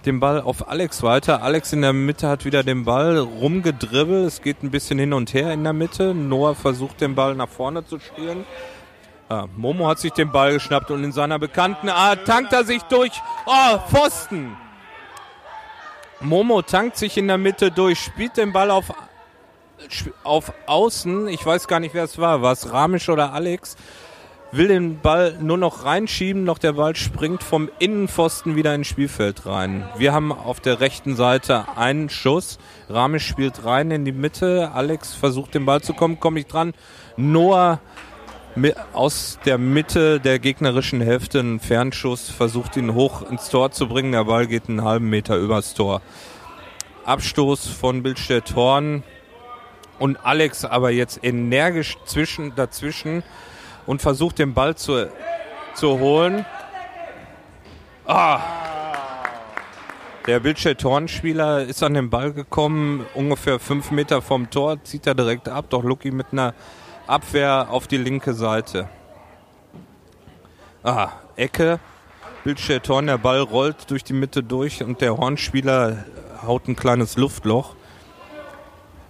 [0.07, 1.43] den Ball auf Alex weiter.
[1.43, 4.27] Alex in der Mitte hat wieder den Ball rumgedribbelt.
[4.27, 6.15] Es geht ein bisschen hin und her in der Mitte.
[6.15, 8.45] Noah versucht den Ball nach vorne zu spielen.
[9.31, 12.83] Ah, Momo hat sich den Ball geschnappt und in seiner bekannten Art tankt er sich
[12.85, 13.13] durch.
[13.45, 14.57] Oh, Pfosten!
[16.21, 18.87] Momo tankt sich in der Mitte durch, spielt den Ball auf,
[20.25, 21.29] auf Außen.
[21.29, 22.41] Ich weiß gar nicht, wer es war.
[22.41, 23.77] War es Ramisch oder Alex?
[24.51, 29.45] Will den Ball nur noch reinschieben, doch der Ball springt vom Innenpfosten wieder ins Spielfeld
[29.45, 29.87] rein.
[29.99, 32.59] Wir haben auf der rechten Seite einen Schuss.
[32.89, 34.71] Ramisch spielt rein in die Mitte.
[34.73, 36.73] Alex versucht den Ball zu kommen, komme ich dran.
[37.19, 37.81] Noah
[38.93, 44.13] aus der Mitte der gegnerischen Hälfte einen Fernschuss, versucht ihn hoch ins Tor zu bringen.
[44.13, 46.03] Der Ball geht einen halben Meter übers Tor.
[47.05, 49.03] Abstoß von Bildstedt Horn
[49.99, 53.23] und Alex aber jetzt energisch zwischen, dazwischen
[53.87, 55.11] und versucht den Ball zu,
[55.75, 56.45] zu holen.
[58.07, 58.41] Ah!
[60.27, 65.15] Der Bildstedt Horn-Spieler ist an den Ball gekommen, ungefähr fünf Meter vom Tor, zieht er
[65.15, 66.53] direkt ab, doch Lucky mit einer
[67.09, 68.87] Abwehr auf die linke Seite.
[70.83, 71.81] Ah, Ecke.
[72.45, 76.05] Bildstedt Horn, der Ball rollt durch die Mitte durch und der Hornspieler
[76.47, 77.75] haut ein kleines Luftloch.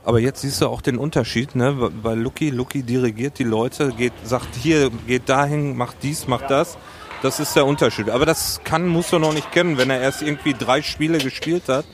[0.04, 1.90] Aber jetzt siehst du auch den Unterschied, ne?
[2.02, 6.78] Bei Lucky, Lucky dirigiert die Leute, geht, sagt hier, geht dahin, macht dies, macht das.
[7.22, 8.10] Das ist der Unterschied.
[8.10, 9.76] Aber das kann, muss er noch nicht kennen.
[9.76, 11.84] Wenn er erst irgendwie drei Spiele gespielt hat,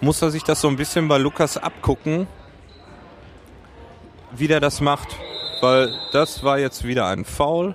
[0.00, 2.28] muss er sich das so ein bisschen bei Lukas abgucken,
[4.38, 5.08] wie der das macht.
[5.60, 7.74] Weil das war jetzt wieder ein Foul.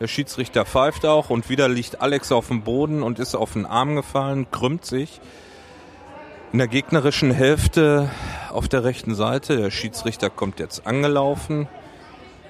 [0.00, 3.66] Der Schiedsrichter pfeift auch und wieder liegt Alex auf dem Boden und ist auf den
[3.66, 5.20] Arm gefallen, krümmt sich.
[6.52, 8.08] In der gegnerischen Hälfte
[8.50, 11.68] auf der rechten Seite, der Schiedsrichter kommt jetzt angelaufen.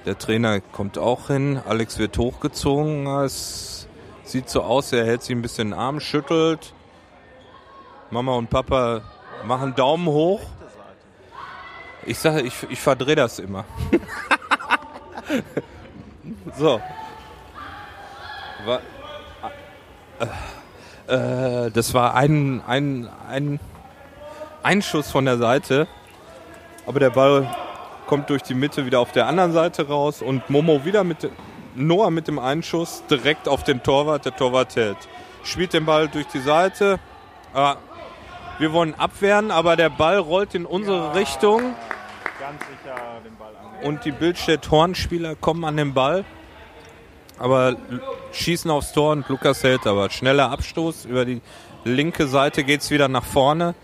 [0.05, 1.59] Der Trainer kommt auch hin.
[1.67, 3.07] Alex wird hochgezogen.
[3.07, 3.87] Es
[4.23, 6.73] sieht so aus, er hält sich ein bisschen den Arm, schüttelt.
[8.11, 9.01] Mama und Papa
[9.45, 10.41] machen Daumen hoch.
[12.09, 13.65] Ich sage, ich, ich verdrehe das immer.
[16.57, 16.81] so.
[18.65, 18.81] War,
[21.07, 23.59] äh, äh, das war ein, ein, ein
[24.63, 25.87] Einschuss von der Seite.
[26.87, 27.47] Aber der Ball
[28.07, 31.29] kommt durch die Mitte wieder auf der anderen Seite raus und Momo wieder mit
[31.75, 34.25] Noah mit dem Einschuss direkt auf den Torwart.
[34.25, 34.97] Der Torwart hält.
[35.43, 36.99] Spielt den Ball durch die Seite.
[37.53, 37.75] Ah,
[38.57, 41.75] wir wollen abwehren, aber der Ball rollt in unsere Richtung
[42.39, 43.85] Ganz sicher den Ball an.
[43.85, 46.23] und die Bildstedt-Hornspieler kommen an den Ball,
[47.37, 47.75] aber
[48.31, 50.09] schießen aufs Tor und Lukas hält aber.
[50.09, 51.41] Schneller Abstoß, über die
[51.83, 53.75] linke Seite geht's wieder nach vorne.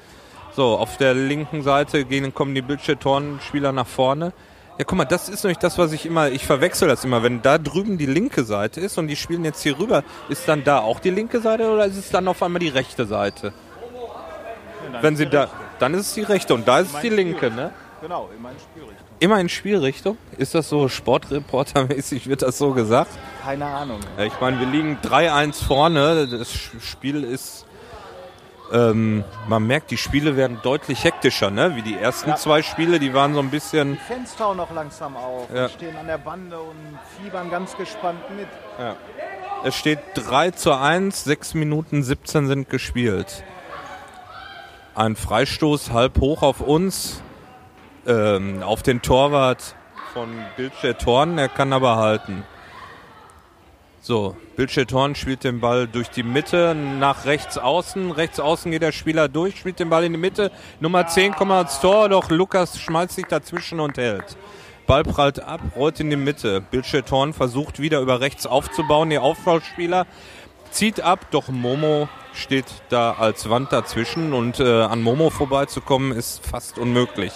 [0.55, 4.31] So, auf der linken Seite gehen, kommen die Bildstedt-Hornspieler nach vorne.
[4.77, 7.23] Ja, guck mal, das ist nämlich das, was ich immer, ich verwechsel das immer.
[7.23, 10.63] Wenn da drüben die linke Seite ist und die spielen jetzt hier rüber, ist dann
[10.63, 13.53] da auch die linke Seite oder ist es dann auf einmal die rechte Seite?
[15.01, 15.49] Wenn sie da,
[15.79, 17.71] dann ist es die rechte und da ist es die linke, ne?
[18.05, 19.07] Genau, in meine Spielrichtung.
[19.19, 20.17] Immer in Spielrichtung?
[20.37, 23.09] Ist das so Sportreportermäßig, wird das so gesagt?
[23.43, 23.99] Keine Ahnung.
[24.15, 26.27] Ja, Ich meine, wir liegen 3-1 vorne.
[26.27, 27.65] Das Spiel ist
[28.71, 31.75] Ähm, man merkt, die Spiele werden deutlich hektischer, ne?
[31.75, 32.35] Wie die ersten Ja.
[32.35, 33.93] zwei Spiele, die waren so ein bisschen.
[33.93, 35.69] Die Fans tauen noch langsam auf, Ja.
[35.69, 36.75] stehen an der Bande und
[37.19, 38.47] fiebern ganz gespannt mit.
[39.63, 43.43] Es steht 3 zu 1, 6 Minuten 17 sind gespielt.
[44.95, 47.21] Ein Freistoß halb hoch auf uns,
[48.05, 49.75] ähm, auf den Torwart
[50.13, 52.43] von Bildstedt Horn, er kann aber halten.
[54.01, 58.11] So, Bildstedt Horn spielt den Ball durch die Mitte nach rechts außen.
[58.11, 60.51] Rechts außen geht der Spieler durch, spielt den Ball in die Mitte.
[60.79, 64.37] Nummer 10 kommt ans Tor, doch Lukas schmeißt sich dazwischen und hält.
[64.85, 66.61] Ball prallt ab, rollt in die Mitte.
[66.61, 69.09] Bildstedt Horn versucht wieder über rechts aufzubauen.
[69.09, 70.05] Der Aufbauspieler
[70.69, 76.45] zieht ab, doch Momo steht da als Wand dazwischen und äh, an Momo vorbeizukommen ist
[76.45, 77.33] fast unmöglich.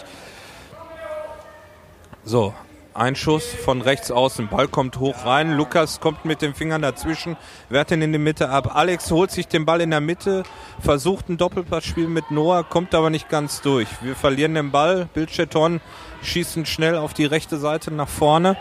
[2.30, 2.53] So,
[2.93, 7.38] ein Schuss von rechts außen, Ball kommt hoch rein, Lukas kommt mit den Fingern dazwischen,
[7.69, 8.75] wehrt ihn in die Mitte ab.
[8.75, 10.43] Alex holt sich den Ball in der Mitte,
[10.80, 13.88] versucht ein Doppelpassspiel mit Noah, kommt aber nicht ganz durch.
[14.03, 15.82] Wir verlieren den Ball, Bildsteton
[16.21, 18.57] schießen schnell auf die rechte Seite nach vorne,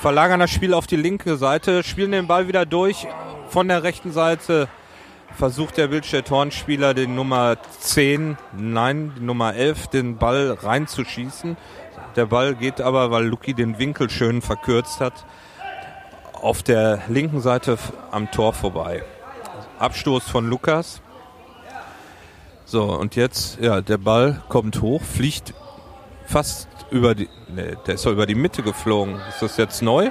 [0.00, 3.06] verlagern das Spiel auf die linke Seite, spielen den Ball wieder durch
[3.48, 4.68] von der rechten Seite.
[5.36, 11.58] Versucht der Bildstedt-Horn-Spieler den Nummer 10, nein, die Nummer 11, den Ball reinzuschießen.
[12.16, 15.26] Der Ball geht aber, weil Luki den Winkel schön verkürzt hat,
[16.32, 17.78] auf der linken Seite
[18.10, 19.04] am Tor vorbei.
[19.78, 21.02] Abstoß von Lukas.
[22.64, 25.52] So, und jetzt, ja, der Ball kommt hoch, fliegt
[26.26, 29.20] fast über die, ne, der ist doch über die Mitte geflogen.
[29.28, 30.10] Ist das jetzt neu?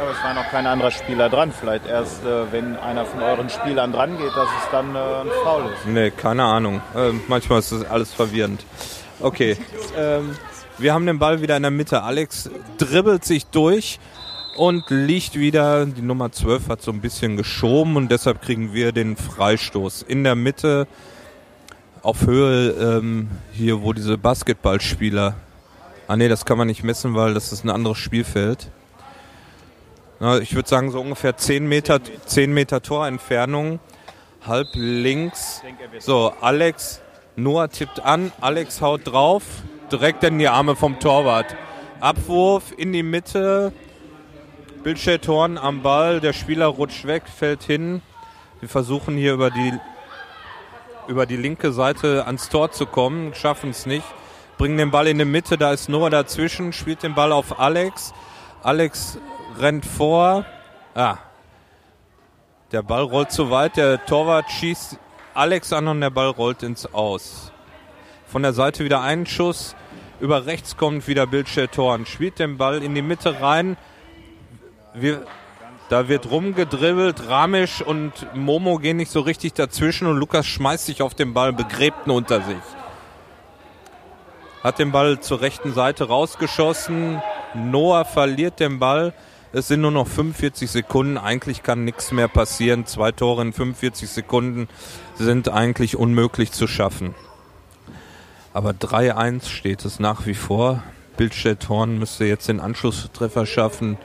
[0.00, 1.52] Aber es war noch kein anderer Spieler dran.
[1.52, 5.28] Vielleicht erst, äh, wenn einer von euren Spielern dran geht, dass es dann äh, ein
[5.44, 5.86] Foul ist.
[5.86, 6.82] Nee, keine Ahnung.
[6.94, 8.64] Ähm, manchmal ist das alles verwirrend.
[9.22, 9.56] Okay.
[9.96, 10.36] Ähm,
[10.78, 12.02] wir haben den Ball wieder in der Mitte.
[12.02, 14.00] Alex dribbelt sich durch
[14.56, 15.86] und liegt wieder.
[15.86, 20.02] Die Nummer 12 hat so ein bisschen geschoben und deshalb kriegen wir den Freistoß.
[20.02, 20.88] In der Mitte
[22.02, 25.36] auf Höhe ähm, hier, wo diese Basketballspieler.
[26.08, 28.70] Ah nee, das kann man nicht messen, weil das ist ein anderes Spielfeld.
[30.40, 33.80] Ich würde sagen, so ungefähr 10 Meter, 10 Meter Torentfernung.
[34.46, 35.62] Halb links.
[35.98, 37.00] So, Alex,
[37.42, 39.42] Noah tippt an, Alex haut drauf,
[39.90, 41.56] direkt in die Arme vom Torwart.
[42.00, 43.72] Abwurf in die Mitte,
[44.84, 48.00] Bildstedt am Ball, der Spieler rutscht weg, fällt hin.
[48.60, 49.72] Wir versuchen hier über die,
[51.08, 54.06] über die linke Seite ans Tor zu kommen, schaffen es nicht.
[54.56, 58.14] Bringen den Ball in die Mitte, da ist Noah dazwischen, spielt den Ball auf Alex.
[58.62, 59.18] Alex
[59.58, 60.44] rennt vor.
[60.94, 61.16] Ah,
[62.70, 64.98] der Ball rollt zu weit, der Torwart schießt
[65.34, 67.52] Alex an und der Ball rollt ins Aus.
[68.26, 69.74] Von der Seite wieder ein Schuss,
[70.20, 73.76] über rechts kommt wieder Bildstedt Torn, spielt den Ball in die Mitte rein.
[74.94, 75.24] Wir,
[75.88, 81.02] da wird rumgedribbelt, Ramisch und Momo gehen nicht so richtig dazwischen und Lukas schmeißt sich
[81.02, 82.62] auf den Ball, begräbt ihn unter sich.
[84.62, 87.20] Hat den Ball zur rechten Seite rausgeschossen.
[87.54, 89.12] Noah verliert den Ball.
[89.54, 91.18] Es sind nur noch 45 Sekunden.
[91.18, 92.86] Eigentlich kann nichts mehr passieren.
[92.86, 94.66] Zwei Tore in 45 Sekunden
[95.16, 97.14] sind eigentlich unmöglich zu schaffen.
[98.54, 100.82] Aber 3-1 steht es nach wie vor.
[101.18, 103.98] Bildstedt Horn müsste jetzt den Anschlusstreffer schaffen.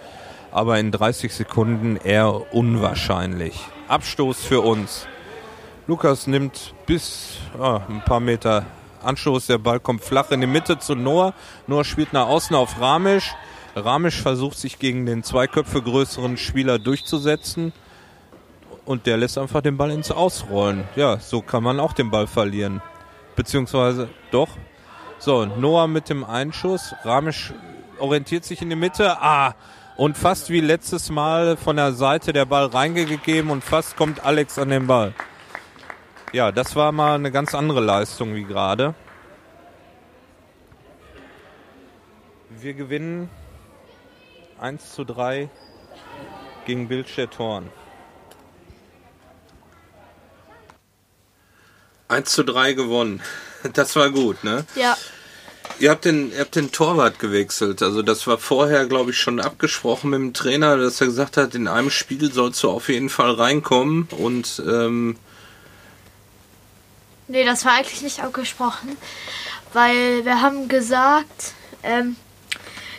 [0.51, 3.57] Aber in 30 Sekunden eher unwahrscheinlich.
[3.87, 5.07] Abstoß für uns.
[5.87, 8.65] Lukas nimmt bis ah, ein paar Meter
[9.01, 9.47] Anstoß.
[9.47, 11.33] Der Ball kommt flach in die Mitte zu Noah.
[11.67, 13.33] Noah spielt nach außen auf Ramisch.
[13.77, 17.73] Ramisch versucht sich gegen den zwei Köpfe größeren Spieler durchzusetzen.
[18.85, 20.85] Und der lässt einfach den Ball ins Ausrollen.
[20.95, 22.81] Ja, so kann man auch den Ball verlieren.
[23.35, 24.49] Beziehungsweise doch.
[25.19, 26.95] So, Noah mit dem Einschuss.
[27.03, 27.53] Ramisch
[27.99, 29.21] orientiert sich in die Mitte.
[29.21, 29.55] Ah,
[29.97, 34.59] und fast wie letztes Mal von der Seite der Ball reingegeben und fast kommt Alex
[34.59, 35.13] an den Ball.
[36.33, 38.93] Ja, das war mal eine ganz andere Leistung wie gerade.
[42.49, 43.29] Wir gewinnen
[44.59, 45.49] 1 zu 3
[46.65, 47.69] gegen Bildstedt Horn.
[52.07, 53.21] 1 zu 3 gewonnen.
[53.73, 54.65] Das war gut, ne?
[54.75, 54.95] Ja,
[55.79, 57.83] Ihr habt den, ihr habt den Torwart gewechselt.
[57.83, 61.53] Also das war vorher, glaube ich, schon abgesprochen mit dem Trainer, dass er gesagt hat,
[61.53, 64.07] in einem Spiel sollst du auf jeden Fall reinkommen.
[64.17, 65.17] Und ähm,
[67.27, 68.97] nee, das war eigentlich nicht abgesprochen,
[69.73, 71.53] weil wir haben gesagt,
[71.83, 72.15] ähm,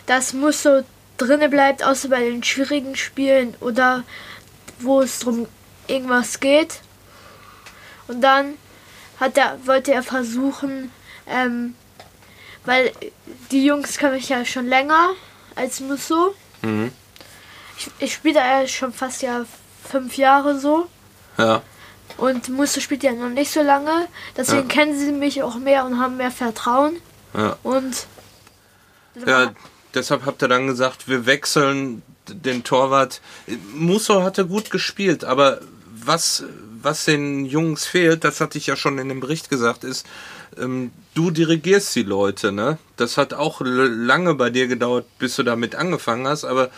[0.05, 0.83] das muss so
[1.19, 4.03] drinne bleibt, außer bei den schwierigen Spielen oder
[4.79, 5.47] wo es drum
[5.87, 6.81] irgendwas geht.
[8.07, 8.55] Und dann
[9.19, 10.91] hat er, wollte er versuchen,
[11.27, 11.75] ähm,
[12.65, 12.91] weil
[13.51, 15.09] die Jungs kann ich ja schon länger
[15.55, 16.33] als Musso.
[16.61, 16.91] Mhm.
[17.77, 19.45] Ich, ich spiele ja schon fast ja
[19.89, 20.87] fünf Jahre so.
[21.37, 21.61] ja,
[22.17, 24.07] Und Musso spielt ja noch nicht so lange.
[24.35, 24.75] Deswegen Ja.
[24.75, 26.97] kennen sie mich auch mehr und haben mehr Vertrauen.
[27.33, 27.57] Ja.
[27.63, 28.05] Und
[29.25, 29.51] Ja,
[29.93, 33.21] deshalb habt ihr dann gesagt, wir wechseln den Torwart.
[33.73, 35.59] Musso hatte gut gespielt, aber
[35.91, 36.43] was,
[36.81, 40.05] was den Jungs fehlt, das hatte ich ja schon in dem Bericht gesagt, ist,
[40.57, 42.77] ähm, du dirigierst die Leute, ne?
[42.97, 46.69] Das hat auch lange bei dir gedauert, bis du damit angefangen hast, aber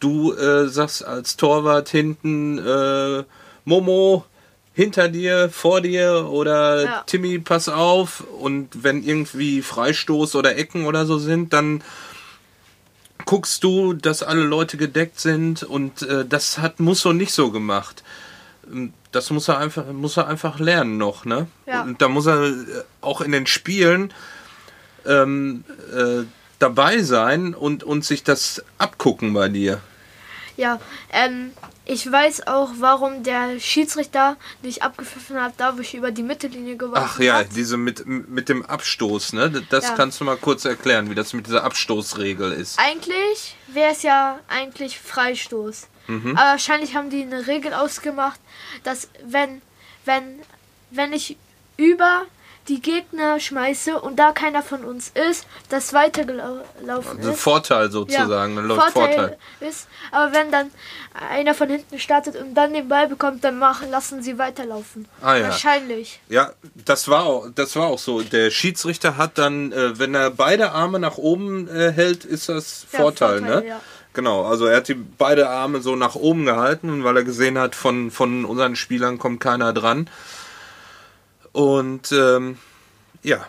[0.00, 3.24] du äh, sagst als Torwart hinten, äh,
[3.64, 4.24] Momo,
[4.72, 7.02] hinter dir, vor dir oder Ja.
[7.04, 8.22] Timmy, pass auf.
[8.40, 11.82] Und wenn irgendwie Freistoß oder Ecken oder so sind, dann
[13.28, 18.02] guckst du, dass alle Leute gedeckt sind und äh, das hat Musso nicht so gemacht.
[18.72, 21.46] Ähm, Das muss er einfach, muss er einfach lernen noch, ne?
[21.66, 21.82] Ja.
[21.82, 22.54] Und da muss er äh,
[23.02, 24.14] auch in den Spielen
[25.04, 25.64] ähm,
[25.94, 26.24] äh,
[26.58, 29.82] dabei sein und, und sich das abgucken bei dir.
[30.56, 30.80] ja,
[31.12, 31.50] ähm,
[31.90, 36.76] ich weiß auch, warum der Schiedsrichter nicht abgepfiffen hat, da wo ich über die Mittellinie
[36.76, 37.48] geworfen Ach ja, hat.
[37.56, 39.64] diese mit, mit dem Abstoß, ne?
[39.70, 39.94] Das Ja.
[39.94, 42.78] kannst du mal kurz erklären, wie das mit dieser Abstoßregel ist.
[42.78, 45.88] Eigentlich wäre es ja eigentlich Freistoß.
[46.08, 46.36] Mhm.
[46.36, 48.38] Aber wahrscheinlich haben die eine Regel ausgemacht,
[48.84, 49.62] dass wenn,
[50.04, 50.40] wenn,
[50.90, 51.36] wenn ich
[51.78, 52.26] über
[52.68, 57.40] die Gegner schmeiße und da keiner von uns ist, das weitergelaufen Also ist.
[57.40, 59.38] Vorteil sozusagen, ja, läuft Vorteil, Vorteil.
[59.60, 59.88] ist.
[60.10, 60.70] Aber wenn dann
[61.30, 65.08] einer von hinten startet und dann den Ball bekommt, dann machen, lassen sie weiterlaufen.
[65.22, 65.44] Ah, ja.
[65.44, 66.20] Wahrscheinlich.
[66.28, 66.52] Ja,
[66.84, 68.20] das war auch, das war auch so.
[68.22, 72.86] Der Schiedsrichter hat dann, äh, wenn er beide Arme nach oben äh, hält, ist das
[72.92, 73.68] Ja, Vorteil, Vorteil, ne?
[73.68, 73.80] ja.
[74.14, 77.56] Genau, also er hat die beide Arme so nach oben gehalten, und weil er gesehen
[77.58, 80.08] hat, von, von unseren Spielern kommt keiner dran.
[81.58, 82.56] Und ähm,
[83.24, 83.44] ja,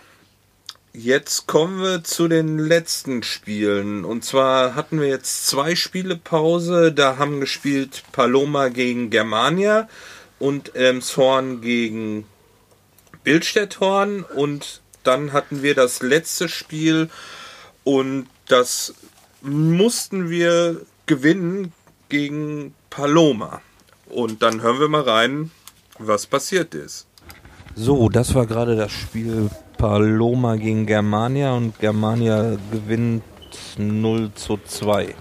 [0.93, 4.03] jetzt kommen wir zu den letzten Spielen.
[4.03, 6.91] Und zwar hatten wir jetzt zwei Spiele Pause.
[6.91, 9.88] Da haben gespielt Paloma gegen Germania
[10.39, 12.26] und Elmshorn gegen
[13.24, 14.24] Bildstedthorn.
[14.24, 17.12] Und dann hatten wir das letzte Spiel
[17.84, 18.95] und das
[19.43, 21.74] mussten wir gewinnen
[22.10, 23.62] gegen Paloma.
[24.07, 25.51] Und dann hören wir mal rein,
[25.99, 27.05] was passiert ist.
[27.82, 33.24] So, das war gerade das Spiel Paloma gegen Germania und Germania gewinnt
[33.78, 35.16] 0 zu 2.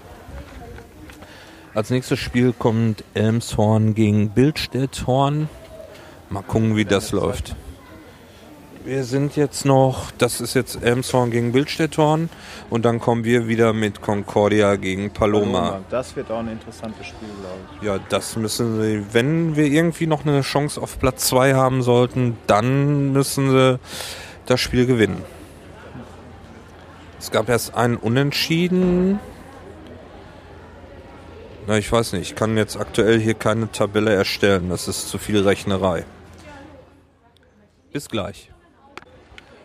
[1.73, 5.47] Als nächstes Spiel kommt Elmshorn gegen Bildstedthorn.
[6.29, 7.55] Mal gucken, wie das läuft.
[8.85, 12.29] Wir sind jetzt noch, das ist jetzt Elmshorn gegen Bildstedthorn
[12.69, 15.81] und dann kommen wir wieder mit Concordia gegen Paloma.
[15.89, 17.85] Das wird auch ein interessantes Spiel, glaube ich.
[17.85, 22.37] Ja, das müssen sie, wenn wir irgendwie noch eine Chance auf Platz 2 haben sollten,
[22.47, 23.79] dann müssen sie
[24.45, 25.23] das Spiel gewinnen.
[27.19, 29.19] Es gab erst einen Unentschieden.
[31.67, 34.69] Na, ich weiß nicht, ich kann jetzt aktuell hier keine Tabelle erstellen.
[34.69, 36.05] Das ist zu viel Rechnerei.
[37.91, 38.49] Bis gleich.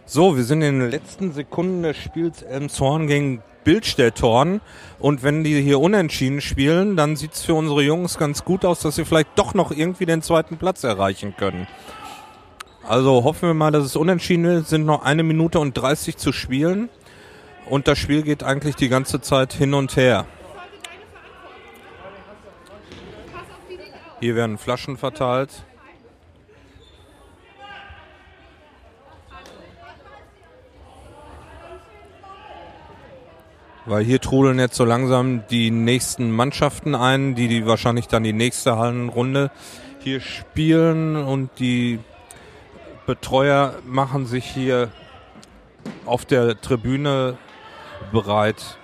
[0.06, 4.60] So, wir sind in den letzten Sekunden des Spiels Elmshorn gegen Bildstedthorn.
[4.98, 8.80] Und wenn die hier unentschieden spielen, dann sieht es für unsere Jungs ganz gut aus,
[8.80, 11.66] dass sie vielleicht doch noch irgendwie den zweiten Platz erreichen können.
[12.86, 14.68] Also hoffen wir mal, dass es unentschieden ist.
[14.68, 16.90] Sind noch eine Minute und 30 zu spielen.
[17.70, 20.26] Und das Spiel geht eigentlich die ganze Zeit hin und her.
[24.20, 25.64] Hier werden Flaschen verteilt.
[33.86, 38.32] Weil hier trudeln jetzt so langsam die nächsten Mannschaften ein, die, die wahrscheinlich dann die
[38.32, 39.50] nächste Hallenrunde
[39.98, 41.98] hier spielen und die
[43.06, 44.90] Betreuer machen sich hier
[46.06, 47.36] auf der Tribüne
[48.12, 48.78] bereit.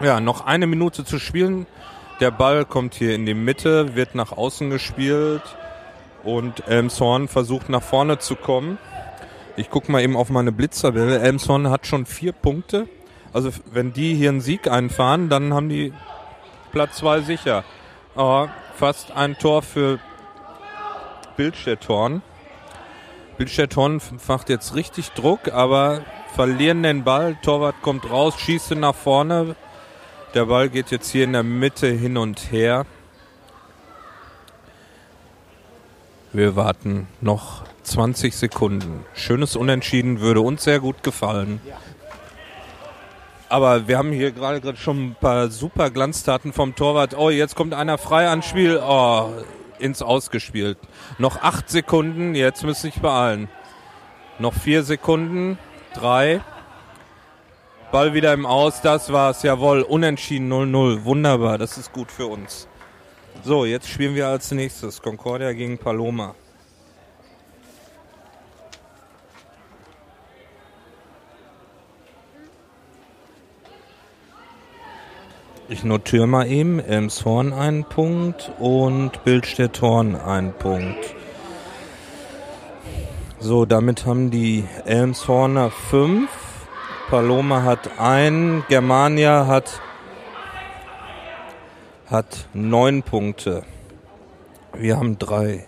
[0.00, 1.66] Ja, noch eine Minute zu spielen.
[2.18, 5.42] Der Ball kommt hier in die Mitte, wird nach außen gespielt
[6.24, 8.78] und Elmshorn versucht nach vorne zu kommen.
[9.56, 11.20] Ich gucke mal eben auf meine Blitztabelle.
[11.20, 12.88] Elmshorn hat schon vier Punkte.
[13.32, 15.92] Also wenn die hier einen Sieg einfahren, dann haben die
[16.70, 17.64] Platz zwei sicher.
[18.14, 19.98] Aber fast ein Tor für
[21.36, 22.22] Bildstedthorn.
[24.28, 26.02] Macht jetzt richtig Druck, aber
[26.34, 27.36] verlieren den Ball.
[27.42, 29.56] Torwart kommt raus, schießt nach vorne.
[30.34, 32.86] Der Ball geht jetzt hier in der Mitte hin und her.
[36.32, 39.04] Wir warten noch 20 Sekunden.
[39.12, 41.60] Schönes Unentschieden würde uns sehr gut gefallen.
[43.52, 47.14] Aber wir haben hier gerade gerade schon ein paar super Glanztaten vom Torwart.
[47.14, 48.80] Oh, jetzt kommt einer frei ans Spiel.
[48.82, 49.28] Oh,
[49.78, 50.78] ins Ausgespielt.
[51.18, 52.34] Noch acht Sekunden.
[52.34, 53.50] Jetzt müsste ich beeilen.
[54.38, 55.58] Noch vier Sekunden.
[55.92, 56.40] Drei.
[57.90, 58.80] Ball wieder im Aus.
[58.80, 59.42] Das war's.
[59.42, 59.82] Jawohl.
[59.82, 61.04] Unentschieden 0-0.
[61.04, 61.58] Wunderbar.
[61.58, 62.68] Das ist gut für uns.
[63.44, 66.34] So, jetzt spielen wir als nächstes Concordia gegen Paloma.
[75.72, 81.14] Ich notiere mal eben Elmshorn einen Punkt und Bildstedt Horn einen Punkt.
[83.40, 86.28] So, damit haben die Elmshorner fünf.
[87.08, 88.64] Paloma hat einen.
[88.68, 89.80] Germania hat,
[92.04, 93.62] hat neun Punkte.
[94.74, 95.64] Wir haben drei.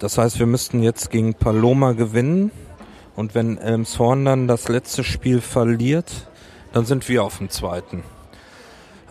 [0.00, 2.50] Das heißt, wir müssten jetzt gegen Paloma gewinnen.
[3.14, 6.28] Und wenn Elmshorn dann das letzte Spiel verliert,
[6.72, 8.02] dann sind wir auf dem zweiten.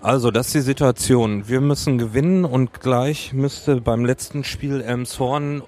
[0.01, 1.49] Also, das ist die Situation.
[1.49, 5.61] Wir müssen gewinnen und gleich müsste beim letzten Spiel Elmshorn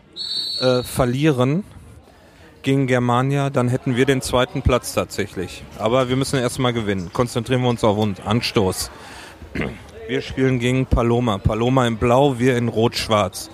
[0.61, 1.63] äh, verlieren
[2.61, 5.63] gegen Germania, dann hätten wir den zweiten Platz tatsächlich.
[5.77, 7.09] Aber wir müssen erstmal gewinnen.
[7.11, 8.19] Konzentrieren wir uns auf uns.
[8.21, 8.91] Anstoß.
[10.07, 11.37] Wir spielen gegen Paloma.
[11.37, 13.49] Paloma in Blau, wir in Rot-Schwarz.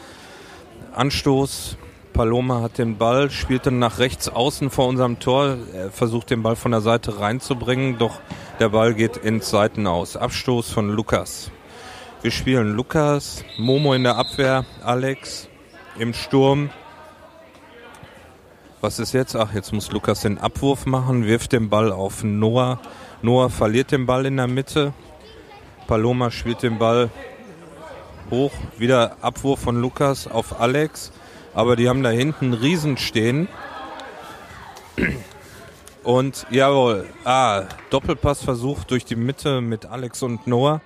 [0.93, 1.77] Anstoß.
[2.17, 6.41] Paloma hat den Ball, spielt dann nach rechts außen vor unserem Tor, er versucht den
[6.41, 8.21] Ball von der Seite reinzubringen, doch
[8.59, 10.17] der Ball geht ins Seiten aus.
[10.17, 11.51] Abstoß von Lukas.
[12.23, 15.47] Wir spielen Lukas, Momo in der Abwehr, Alex
[15.99, 16.71] im Sturm.
[18.81, 19.35] Was ist jetzt?
[19.35, 22.79] Ach, jetzt muss Lukas den Abwurf machen, wirft den Ball auf Noah.
[23.21, 24.91] Noah verliert den Ball in der Mitte.
[25.85, 27.11] Paloma spielt den Ball
[28.31, 28.53] hoch.
[28.79, 31.11] Wieder Abwurf von Lukas auf Alex.
[31.57, 33.47] Aber die haben da hinten Riesen stehen.
[36.03, 40.81] Und jawohl, ah, Doppelpass versucht durch die Mitte mit Alex und Noah,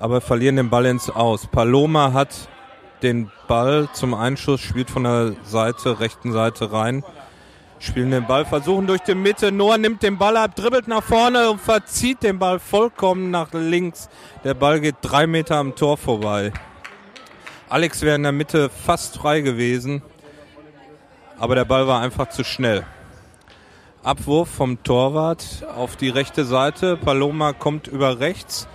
[0.00, 1.46] aber verlieren den Ball ins Aus.
[1.48, 2.48] Paloma hat
[3.02, 7.04] den Ball zum Einschuss, spielt von der Seite, rechten Seite rein,
[7.78, 9.52] spielen den Ball, versuchen durch die Mitte.
[9.52, 14.08] Noah nimmt den Ball ab, dribbelt nach vorne und verzieht den Ball vollkommen nach links.
[14.44, 16.54] Der Ball geht drei Meter am Tor vorbei.
[17.74, 20.00] Alex wäre in der Mitte fast frei gewesen,
[21.40, 22.86] aber der Ball war einfach zu schnell.
[24.04, 26.96] Abwurf vom Torwart auf die rechte Seite.
[26.96, 28.68] Paloma kommt über rechts.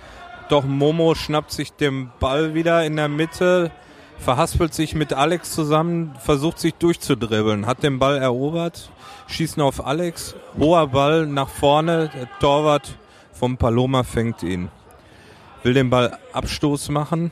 [0.50, 3.70] Doch Momo schnappt sich den Ball wieder in der Mitte,
[4.18, 8.90] verhaspelt sich mit Alex zusammen, versucht sich durchzudribbeln, hat den Ball erobert,
[9.28, 12.98] schießen auf Alex, hoher Ball nach vorne, der Torwart
[13.32, 14.68] vom Paloma fängt ihn.
[15.62, 17.30] Will den Ball Abstoß machen,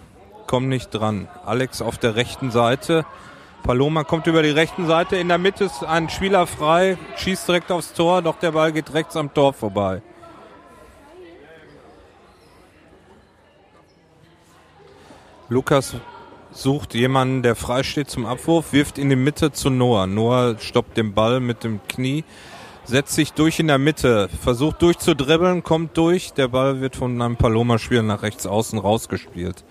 [0.48, 1.28] kommt nicht dran.
[1.46, 3.06] Alex auf der rechten Seite,
[3.62, 5.16] Paloma kommt über die rechten Seite.
[5.16, 8.92] In der Mitte ist ein Spieler frei, schießt direkt aufs Tor, doch der Ball geht
[8.94, 10.02] rechts am Tor vorbei.
[15.50, 15.96] Lukas
[16.50, 20.06] sucht jemanden, der frei steht zum Abwurf, wirft in die Mitte zu Noah.
[20.06, 22.24] Noah stoppt den Ball mit dem Knie,
[22.84, 26.32] setzt sich durch in der Mitte, versucht durchzudribbeln, kommt durch.
[26.32, 29.64] Der Ball wird von einem Paloma-Spieler nach rechts außen rausgespielt.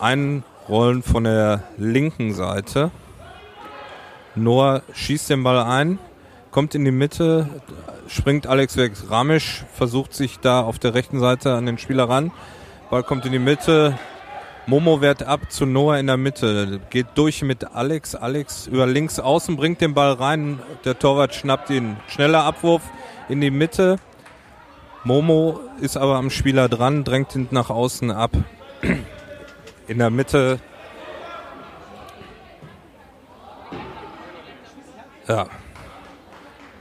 [0.00, 2.90] Ein Rollen von der linken Seite.
[4.34, 5.98] Noah schießt den Ball ein,
[6.50, 7.50] kommt in die Mitte,
[8.08, 8.92] springt Alex weg.
[9.10, 12.32] Ramisch versucht sich da auf der rechten Seite an den Spieler ran.
[12.88, 13.98] Ball kommt in die Mitte.
[14.66, 16.80] Momo wehrt ab zu Noah in der Mitte.
[16.88, 18.14] Geht durch mit Alex.
[18.14, 20.60] Alex über links außen bringt den Ball rein.
[20.86, 21.98] Der Torwart schnappt ihn.
[22.08, 22.82] Schneller Abwurf
[23.28, 23.98] in die Mitte.
[25.04, 28.30] Momo ist aber am Spieler dran, drängt ihn nach außen ab
[29.90, 30.60] in der Mitte.
[35.26, 35.46] Ja.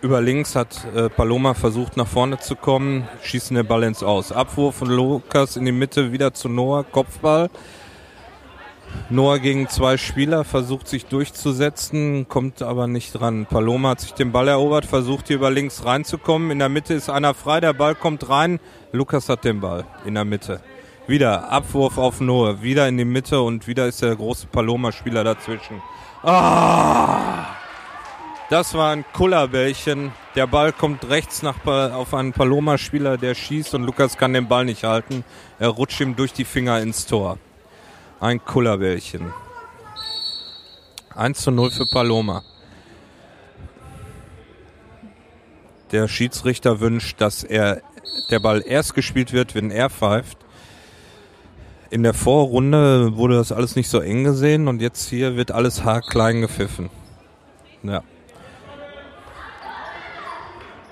[0.02, 4.32] Über links hat äh, Paloma versucht nach vorne zu kommen, schießen den Ball ins Aus.
[4.32, 7.50] Abwurf von Lukas in die Mitte wieder zu Noah, Kopfball.
[9.10, 13.48] Noah gegen zwei Spieler versucht sich durchzusetzen, kommt aber nicht dran.
[13.48, 16.52] Paloma hat sich den Ball erobert, versucht hier über links reinzukommen.
[16.52, 18.60] In der Mitte ist einer frei, der Ball kommt rein.
[18.92, 20.62] Lukas hat den Ball in der Mitte.
[21.10, 25.82] Wieder Abwurf auf Noah, wieder in die Mitte und wieder ist der große Paloma-Spieler dazwischen.
[26.22, 27.48] Ah!
[28.52, 30.12] Das war ein Kullerbällchen.
[30.36, 34.66] Der Ball kommt rechts nach, auf einen Paloma-Spieler, der schießt und Lukas kann den Ball
[34.66, 35.24] nicht halten.
[35.58, 37.40] Er rutscht ihm durch die Finger ins Tor.
[38.20, 39.34] Ein Kullerbällchen.
[41.16, 42.44] 1 zu 0 für Paloma.
[45.92, 47.82] Der Schiedsrichter wünscht, dass er
[48.30, 50.38] der Ball erst gespielt wird, wenn er pfeift.
[51.92, 55.84] In der Vorrunde wurde das alles nicht so eng gesehen und jetzt hier wird alles
[55.84, 56.90] haarklein gepfiffen.
[57.82, 58.04] Ja.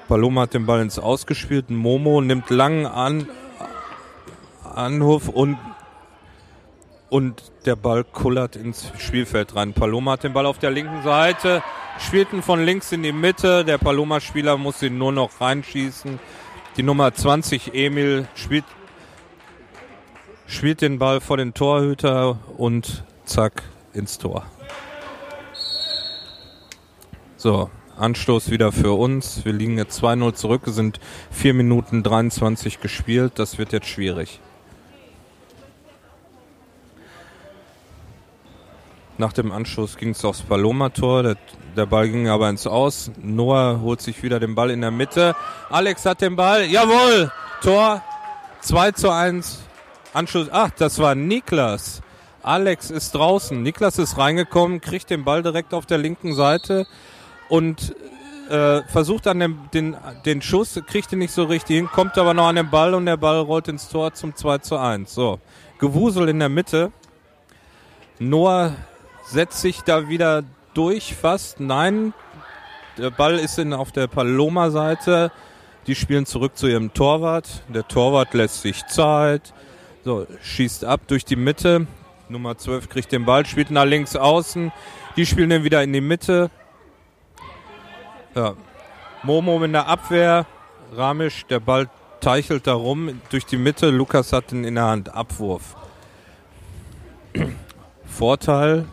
[0.07, 1.69] Paloma hat den Ball ins Ausgespielt.
[1.69, 3.27] Momo nimmt langen An
[4.63, 5.57] Anruf und,
[7.09, 9.73] und der Ball kullert ins Spielfeld rein.
[9.73, 11.63] Paloma hat den Ball auf der linken Seite,
[11.99, 13.65] spielt von links in die Mitte.
[13.65, 16.19] Der Paloma-Spieler muss ihn nur noch reinschießen.
[16.77, 18.65] Die Nummer 20, Emil, spielt
[20.47, 24.45] spielt den Ball vor den Torhüter und zack ins Tor.
[27.35, 29.45] So, Anstoß wieder für uns.
[29.45, 30.99] Wir liegen jetzt 2-0 zurück, sind
[31.31, 33.33] 4 Minuten 23 gespielt.
[33.35, 34.39] Das wird jetzt schwierig.
[39.19, 41.23] Nach dem Anstoß ging es aufs Paloma-Tor.
[41.23, 41.37] Der,
[41.75, 43.11] der Ball ging aber ins Aus.
[43.19, 45.35] Noah holt sich wieder den Ball in der Mitte.
[45.69, 46.65] Alex hat den Ball.
[46.65, 47.31] Jawohl!
[47.63, 48.03] Tor
[48.61, 49.66] 2 zu 1.
[50.13, 50.47] Anschluss.
[50.51, 52.01] Ach, das war Niklas.
[52.43, 53.61] Alex ist draußen.
[53.61, 56.87] Niklas ist reingekommen, kriegt den Ball direkt auf der linken Seite
[57.49, 57.95] und
[58.49, 62.33] äh, versucht an dem, den, den Schuss, kriegt ihn nicht so richtig hin, kommt aber
[62.33, 65.13] noch an den Ball und der Ball rollt ins Tor zum 2 zu 1.
[65.13, 65.39] So,
[65.79, 66.91] Gewusel in der Mitte.
[68.19, 68.73] Noah
[69.25, 70.43] setzt sich da wieder
[70.73, 71.59] durch fast.
[71.59, 72.13] Nein,
[72.97, 75.31] der Ball ist in, auf der Paloma-Seite.
[75.85, 77.63] Die spielen zurück zu ihrem Torwart.
[77.67, 79.53] Der Torwart lässt sich Zeit.
[80.07, 81.85] So, schießt ab durch die Mitte.
[82.29, 84.71] Nummer 12 kriegt den Ball, spielt nach links außen.
[85.17, 86.49] Die spielen den wieder in die Mitte.
[88.33, 88.53] Ja.
[89.23, 90.45] Momo in der Abwehr.
[90.95, 91.89] Ramisch, der Ball
[92.21, 93.89] teichelt da rum durch die Mitte.
[93.89, 95.13] Lukas hat ihn in der Hand.
[95.13, 95.75] Abwurf.
[98.05, 98.85] Vorteil.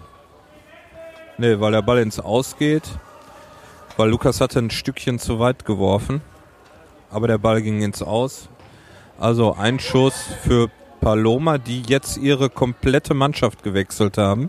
[1.38, 2.90] Ne, weil der Ball ins Aus geht.
[3.96, 6.22] Weil Lukas hatte ein Stückchen zu weit geworfen.
[7.08, 8.48] Aber der Ball ging ins Aus.
[9.16, 10.72] Also ein Schuss für
[11.04, 14.48] Paloma, die jetzt ihre komplette Mannschaft gewechselt haben.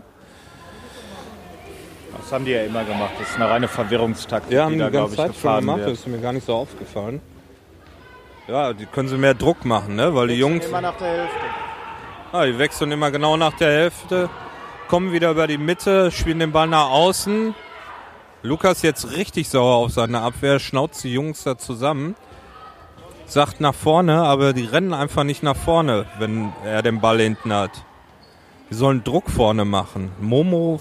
[2.18, 3.10] Das haben die ja immer gemacht.
[3.18, 5.78] Das ist eine reine Verwirrungstaktik, Ja, haben die die da, ganze ich, Zeit schon gemacht,
[5.80, 5.98] das wird.
[5.98, 7.20] ist mir gar nicht so aufgefallen.
[8.48, 10.14] Ja, die können sie mehr Druck machen, ne?
[10.14, 11.36] Weil die Jungs, Immer nach der Hälfte.
[12.32, 14.30] ah, die wechseln immer genau nach der Hälfte,
[14.88, 17.54] kommen wieder über die Mitte, spielen den Ball nach außen.
[18.42, 22.14] Lukas jetzt richtig sauer auf seine Abwehr, schnauzt die Jungs da zusammen,
[23.26, 27.52] sagt nach vorne, aber die rennen einfach nicht nach vorne, wenn er den Ball hinten
[27.52, 27.84] hat.
[28.70, 30.10] Die sollen Druck vorne machen.
[30.20, 30.80] Momo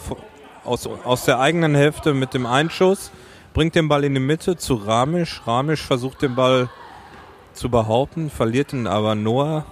[0.64, 3.12] aus, aus der eigenen Hälfte mit dem Einschuss
[3.54, 5.42] bringt den Ball in die Mitte zu Ramisch.
[5.46, 6.70] Ramisch versucht den Ball
[7.54, 9.66] zu behaupten, verliert ihn aber Noah.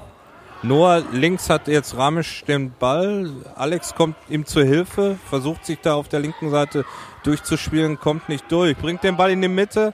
[0.62, 3.30] Noah links hat jetzt Ramisch den Ball.
[3.56, 6.86] Alex kommt ihm zur Hilfe, versucht sich da auf der linken Seite
[7.24, 9.94] durchzuspielen, kommt nicht durch, bringt den Ball in die Mitte.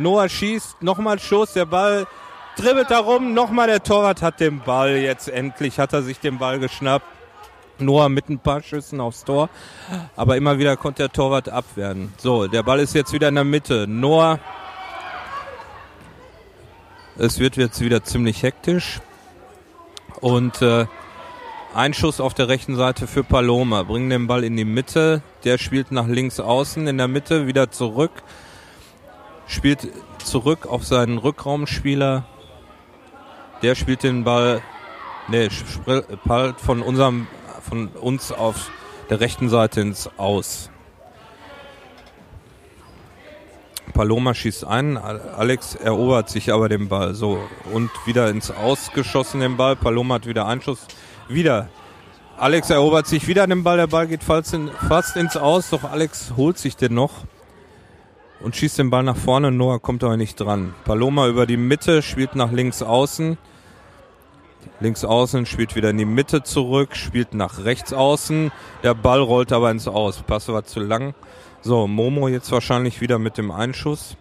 [0.00, 2.06] Noah schießt, nochmal Schuss, der Ball
[2.56, 4.96] dribbelt da rum, nochmal der Torwart hat den Ball.
[4.96, 7.06] Jetzt endlich hat er sich den Ball geschnappt.
[7.78, 9.50] Noah mit ein paar Schüssen aufs Tor.
[10.16, 12.12] Aber immer wieder konnte der Torwart abwehren.
[12.18, 13.86] So, der Ball ist jetzt wieder in der Mitte.
[13.86, 14.38] Noah.
[17.18, 19.00] Es wird jetzt wieder ziemlich hektisch.
[20.20, 20.86] Und äh,
[21.74, 23.82] ein Schuss auf der rechten Seite für Paloma.
[23.82, 25.22] Bringen den Ball in die Mitte.
[25.44, 28.12] Der spielt nach links außen in der Mitte wieder zurück.
[29.50, 29.88] Spielt
[30.24, 32.24] zurück auf seinen Rückraumspieler.
[33.62, 34.62] Der spielt den Ball
[35.28, 35.48] Nee,
[36.24, 37.28] Ball von unserem,
[37.68, 38.70] von uns auf
[39.10, 40.70] der rechten Seite ins Aus.
[43.92, 47.14] Paloma schießt ein, Al- Alex erobert sich aber den Ball.
[47.14, 47.38] So,
[47.72, 49.76] und wieder ins Aus geschossen den Ball.
[49.76, 50.86] Paloma hat wieder Einschuss.
[51.28, 51.68] Wieder.
[52.36, 53.76] Alex erobert sich wieder den Ball.
[53.76, 57.12] Der Ball geht fast, in, fast ins Aus, doch Alex holt sich den noch
[58.42, 59.50] und schießt den Ball nach vorne.
[59.50, 60.74] Noah kommt aber nicht dran.
[60.84, 63.38] Paloma über die Mitte, spielt nach links außen.
[64.80, 68.50] Links außen spielt wieder in die Mitte zurück, spielt nach rechts außen.
[68.82, 70.22] Der Ball rollt aber ins Aus.
[70.22, 71.14] Pass war zu lang.
[71.62, 74.16] So, Momo jetzt wahrscheinlich wieder mit dem Einschuss.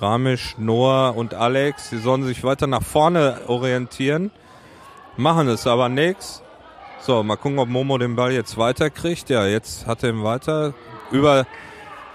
[0.00, 4.30] Ramisch, Noah und Alex, sie sollen sich weiter nach vorne orientieren.
[5.16, 6.42] Machen es aber nix.
[7.00, 9.30] So, mal gucken, ob Momo den Ball jetzt weiterkriegt.
[9.30, 10.74] Ja, jetzt hat er ihn weiter
[11.10, 11.46] über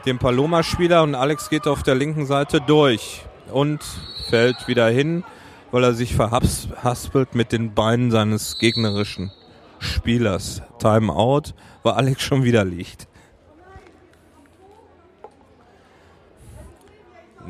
[0.06, 3.80] den Paloma-Spieler und Alex geht auf der linken Seite durch und
[4.30, 5.24] fällt wieder hin,
[5.72, 9.32] weil er sich verhaspelt mit den Beinen seines gegnerischen
[9.80, 10.62] Spielers.
[10.80, 11.54] Timeout,
[11.84, 13.08] weil Alex schon wieder liegt.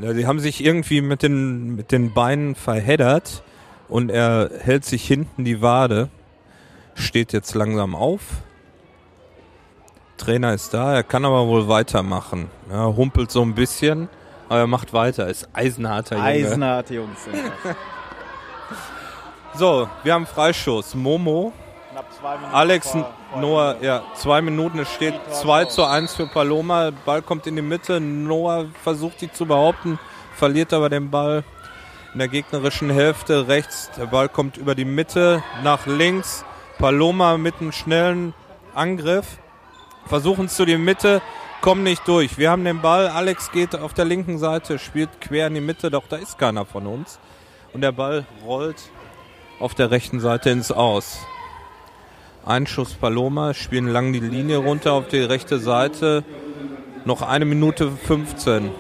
[0.02, 3.44] Sie haben sich irgendwie mit den, mit den Beinen verheddert
[3.90, 6.10] und er hält sich hinten die Wade,
[6.94, 8.22] steht jetzt langsam auf.
[10.20, 12.50] Trainer ist da, er kann aber wohl weitermachen.
[12.72, 14.08] Ja, humpelt so ein bisschen,
[14.48, 16.28] aber er macht weiter, ist eisenharter Junge.
[16.28, 17.76] Eisenharte Jungs sind das.
[19.56, 20.94] So, wir haben Freischuss.
[20.94, 21.52] Momo,
[22.54, 26.92] Alex, vor- vor Noah, ja, zwei Minuten, es steht 2 zu 1 für Paloma.
[27.06, 30.00] Ball kommt in die Mitte, Noah versucht die zu behaupten,
[30.36, 31.44] verliert aber den Ball
[32.14, 33.90] in der gegnerischen Hälfte rechts.
[33.98, 36.46] Der Ball kommt über die Mitte nach links.
[36.78, 38.34] Paloma mit einem schnellen
[38.74, 39.40] Angriff.
[40.10, 41.22] Versuchen es zu die Mitte,
[41.62, 42.40] kommen nicht durch.
[42.40, 45.92] Wir haben den Ball, Alex geht auf der linken Seite, spielt quer in die Mitte,
[45.92, 47.20] doch da ist keiner von uns.
[47.74, 48.90] Und der Ball rollt
[49.60, 51.20] auf der rechten Seite ins Aus.
[52.44, 56.24] Einschuss Paloma, spielen lang die Linie runter auf die rechte Seite.
[57.06, 58.72] Noch eine Minute 15.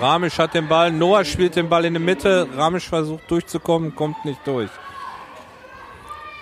[0.00, 4.24] Ramisch hat den Ball, Noah spielt den Ball in die Mitte, Ramisch versucht durchzukommen, kommt
[4.24, 4.70] nicht durch.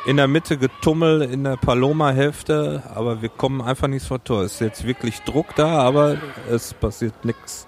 [0.07, 4.43] In der Mitte Getummel in der Paloma-Hälfte, aber wir kommen einfach nicht vor Tor.
[4.43, 6.17] Es ist jetzt wirklich Druck da, aber
[6.51, 7.67] es passiert nichts.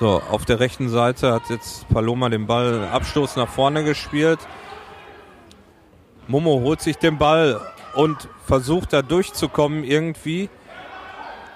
[0.00, 4.40] So, auf der rechten Seite hat jetzt Paloma den Ball Abstoß nach vorne gespielt.
[6.26, 7.60] Momo holt sich den Ball
[7.94, 10.48] und versucht da durchzukommen irgendwie.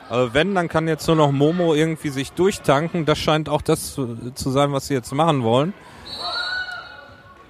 [0.09, 3.05] Also wenn, dann kann jetzt nur noch Momo irgendwie sich durchtanken.
[3.05, 5.75] Das scheint auch das zu, zu sein, was sie jetzt machen wollen.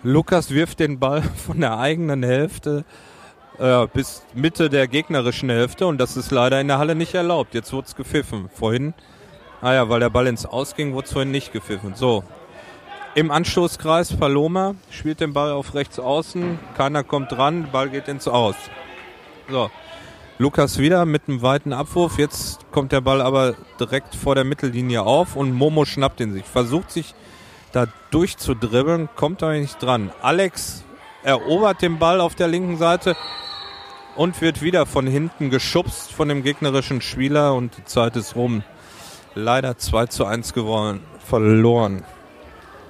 [0.03, 2.85] Lukas wirft den Ball von der eigenen Hälfte
[3.59, 7.55] äh, bis Mitte der gegnerischen Hälfte und das ist leider in der Halle nicht erlaubt.
[7.55, 8.49] Jetzt wurde es gepfiffen.
[8.55, 8.95] Vorhin,
[9.61, 11.95] ah ja, weil der Ball ins Ausging, wurde es vorhin nicht gepfiffen.
[11.95, 12.23] So,
[13.15, 18.29] im Anstoßkreis Paloma spielt den Ball auf rechts außen, keiner kommt dran, Ball geht ins
[18.29, 18.55] Aus.
[19.51, 19.71] So,
[20.39, 25.03] Lukas wieder mit einem weiten Abwurf, jetzt kommt der Ball aber direkt vor der Mittellinie
[25.03, 27.15] auf und Momo schnappt ihn sich, versucht sich
[27.73, 30.11] da durchzudribbeln, kommt aber nicht dran.
[30.23, 30.85] Alex
[31.23, 33.17] erobert den Ball auf der linken Seite
[34.17, 38.63] und wird wieder von hinten geschubst von dem gegnerischen Spieler und die Zeit ist rum.
[39.35, 42.05] Leider 2 zu 1 geworden, verloren.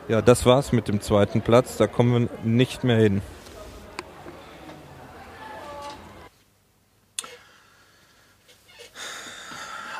[0.09, 1.77] Ja, das war's mit dem zweiten Platz.
[1.77, 3.21] Da kommen wir nicht mehr hin.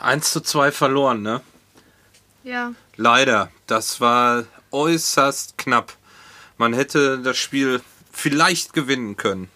[0.01, 1.43] Eins zu zwei verloren, ne?
[2.43, 2.73] Ja.
[2.97, 3.51] Leider.
[3.67, 5.97] Das war äußerst knapp.
[6.57, 7.81] Man hätte das Spiel
[8.13, 9.49] vielleicht gewinnen können.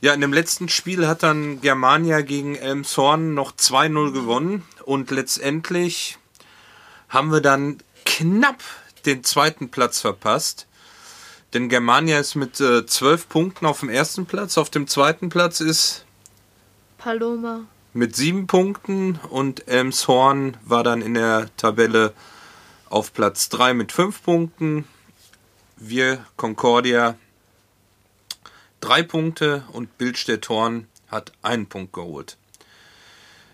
[0.00, 6.18] Ja, in dem letzten Spiel hat dann Germania gegen Elmshorn noch 2-0 gewonnen und letztendlich
[7.10, 8.62] haben wir dann knapp
[9.04, 10.66] den zweiten Platz verpasst.
[11.52, 14.56] Denn Germania ist mit äh, 12 Punkten auf dem ersten Platz.
[14.56, 16.04] Auf dem zweiten Platz ist
[16.96, 17.66] Paloma.
[17.92, 22.14] mit sieben Punkten und Elmshorn war dann in der Tabelle
[22.90, 24.84] auf Platz 3 mit fünf Punkten.
[25.76, 27.16] Wir, Concordia,
[28.80, 32.36] drei Punkte und Bildstedt Horn hat einen Punkt geholt.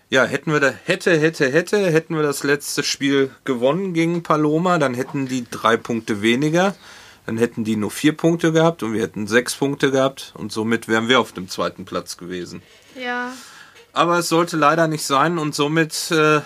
[0.09, 4.77] Ja, hätten wir da, hätte, hätte, hätte, hätten wir das letzte Spiel gewonnen gegen Paloma,
[4.77, 6.75] dann hätten die drei Punkte weniger.
[7.25, 10.87] Dann hätten die nur vier Punkte gehabt und wir hätten sechs Punkte gehabt und somit
[10.87, 12.61] wären wir auf dem zweiten Platz gewesen.
[12.95, 13.33] Ja.
[13.91, 16.39] Aber es sollte leider nicht sein und somit äh,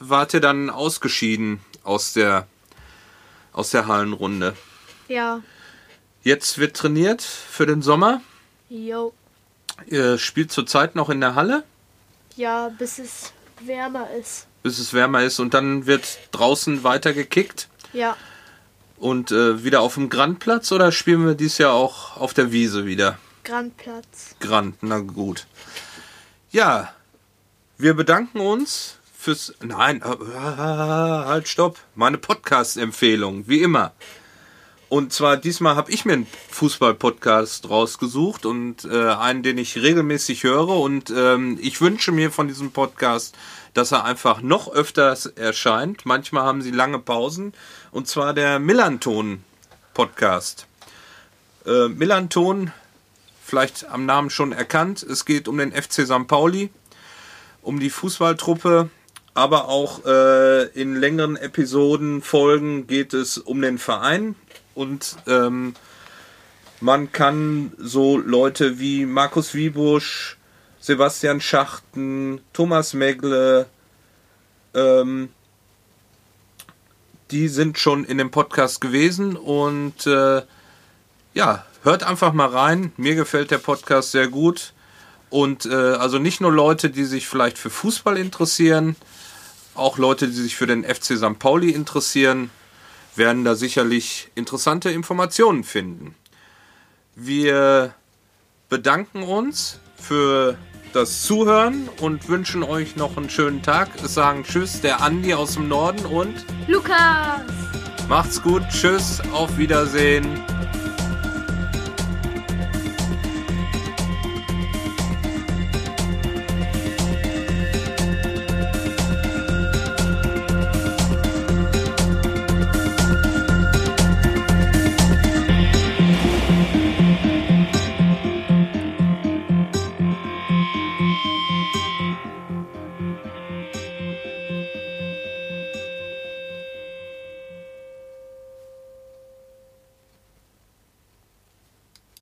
[0.00, 2.46] wart ihr dann ausgeschieden aus der,
[3.52, 4.54] aus der Hallenrunde.
[5.08, 5.40] Ja.
[6.22, 8.20] Jetzt wird trainiert für den Sommer.
[8.68, 9.12] Jo.
[9.86, 11.64] Ihr spielt zurzeit noch in der Halle,
[12.36, 14.46] Ja, bis es wärmer ist.
[14.62, 17.68] bis es wärmer ist und dann wird draußen weiter gekickt.
[17.92, 18.16] Ja.
[18.96, 22.86] Und äh, wieder auf dem Grandplatz oder spielen wir dieses Jahr auch auf der Wiese
[22.86, 23.18] wieder?
[23.42, 24.36] Grandplatz.
[24.40, 25.46] Grand, na gut.
[26.50, 26.94] Ja,
[27.76, 29.54] wir bedanken uns fürs.
[29.62, 31.78] Nein, äh, halt, stopp.
[31.94, 33.94] Meine Podcast-Empfehlung, wie immer.
[34.90, 40.44] Und zwar diesmal habe ich mir einen Fußball-Podcast rausgesucht und äh, einen, den ich regelmäßig
[40.44, 40.68] höre.
[40.68, 43.34] Und ähm, ich wünsche mir von diesem Podcast,
[43.72, 46.04] dass er einfach noch öfters erscheint.
[46.04, 47.54] Manchmal haben sie lange Pausen.
[47.90, 50.66] Und zwar der Millanton-Podcast.
[51.66, 52.72] Äh, Millanton,
[53.42, 56.28] vielleicht am Namen schon erkannt, es geht um den FC St.
[56.28, 56.68] Pauli,
[57.62, 58.90] um die Fußballtruppe.
[59.34, 64.36] Aber auch äh, in längeren Episoden, Folgen geht es um den Verein
[64.74, 65.74] und ähm,
[66.80, 70.36] man kann so Leute wie Markus Wiebusch,
[70.80, 73.66] Sebastian Schachten, Thomas Megle,
[74.74, 75.30] ähm,
[77.30, 80.42] die sind schon in dem Podcast gewesen und äh,
[81.32, 82.92] ja, hört einfach mal rein.
[82.96, 84.72] Mir gefällt der Podcast sehr gut.
[85.30, 88.94] Und äh, also nicht nur Leute, die sich vielleicht für Fußball interessieren,
[89.74, 91.38] auch Leute, die sich für den FC St.
[91.38, 92.50] Pauli interessieren,
[93.16, 96.14] werden da sicherlich interessante Informationen finden.
[97.14, 97.94] Wir
[98.68, 100.56] bedanken uns für
[100.92, 103.88] das Zuhören und wünschen euch noch einen schönen Tag.
[104.02, 107.42] Es sagen Tschüss, der Andi aus dem Norden und Lukas!
[108.08, 108.62] macht's gut.
[108.70, 110.42] Tschüss, auf Wiedersehen.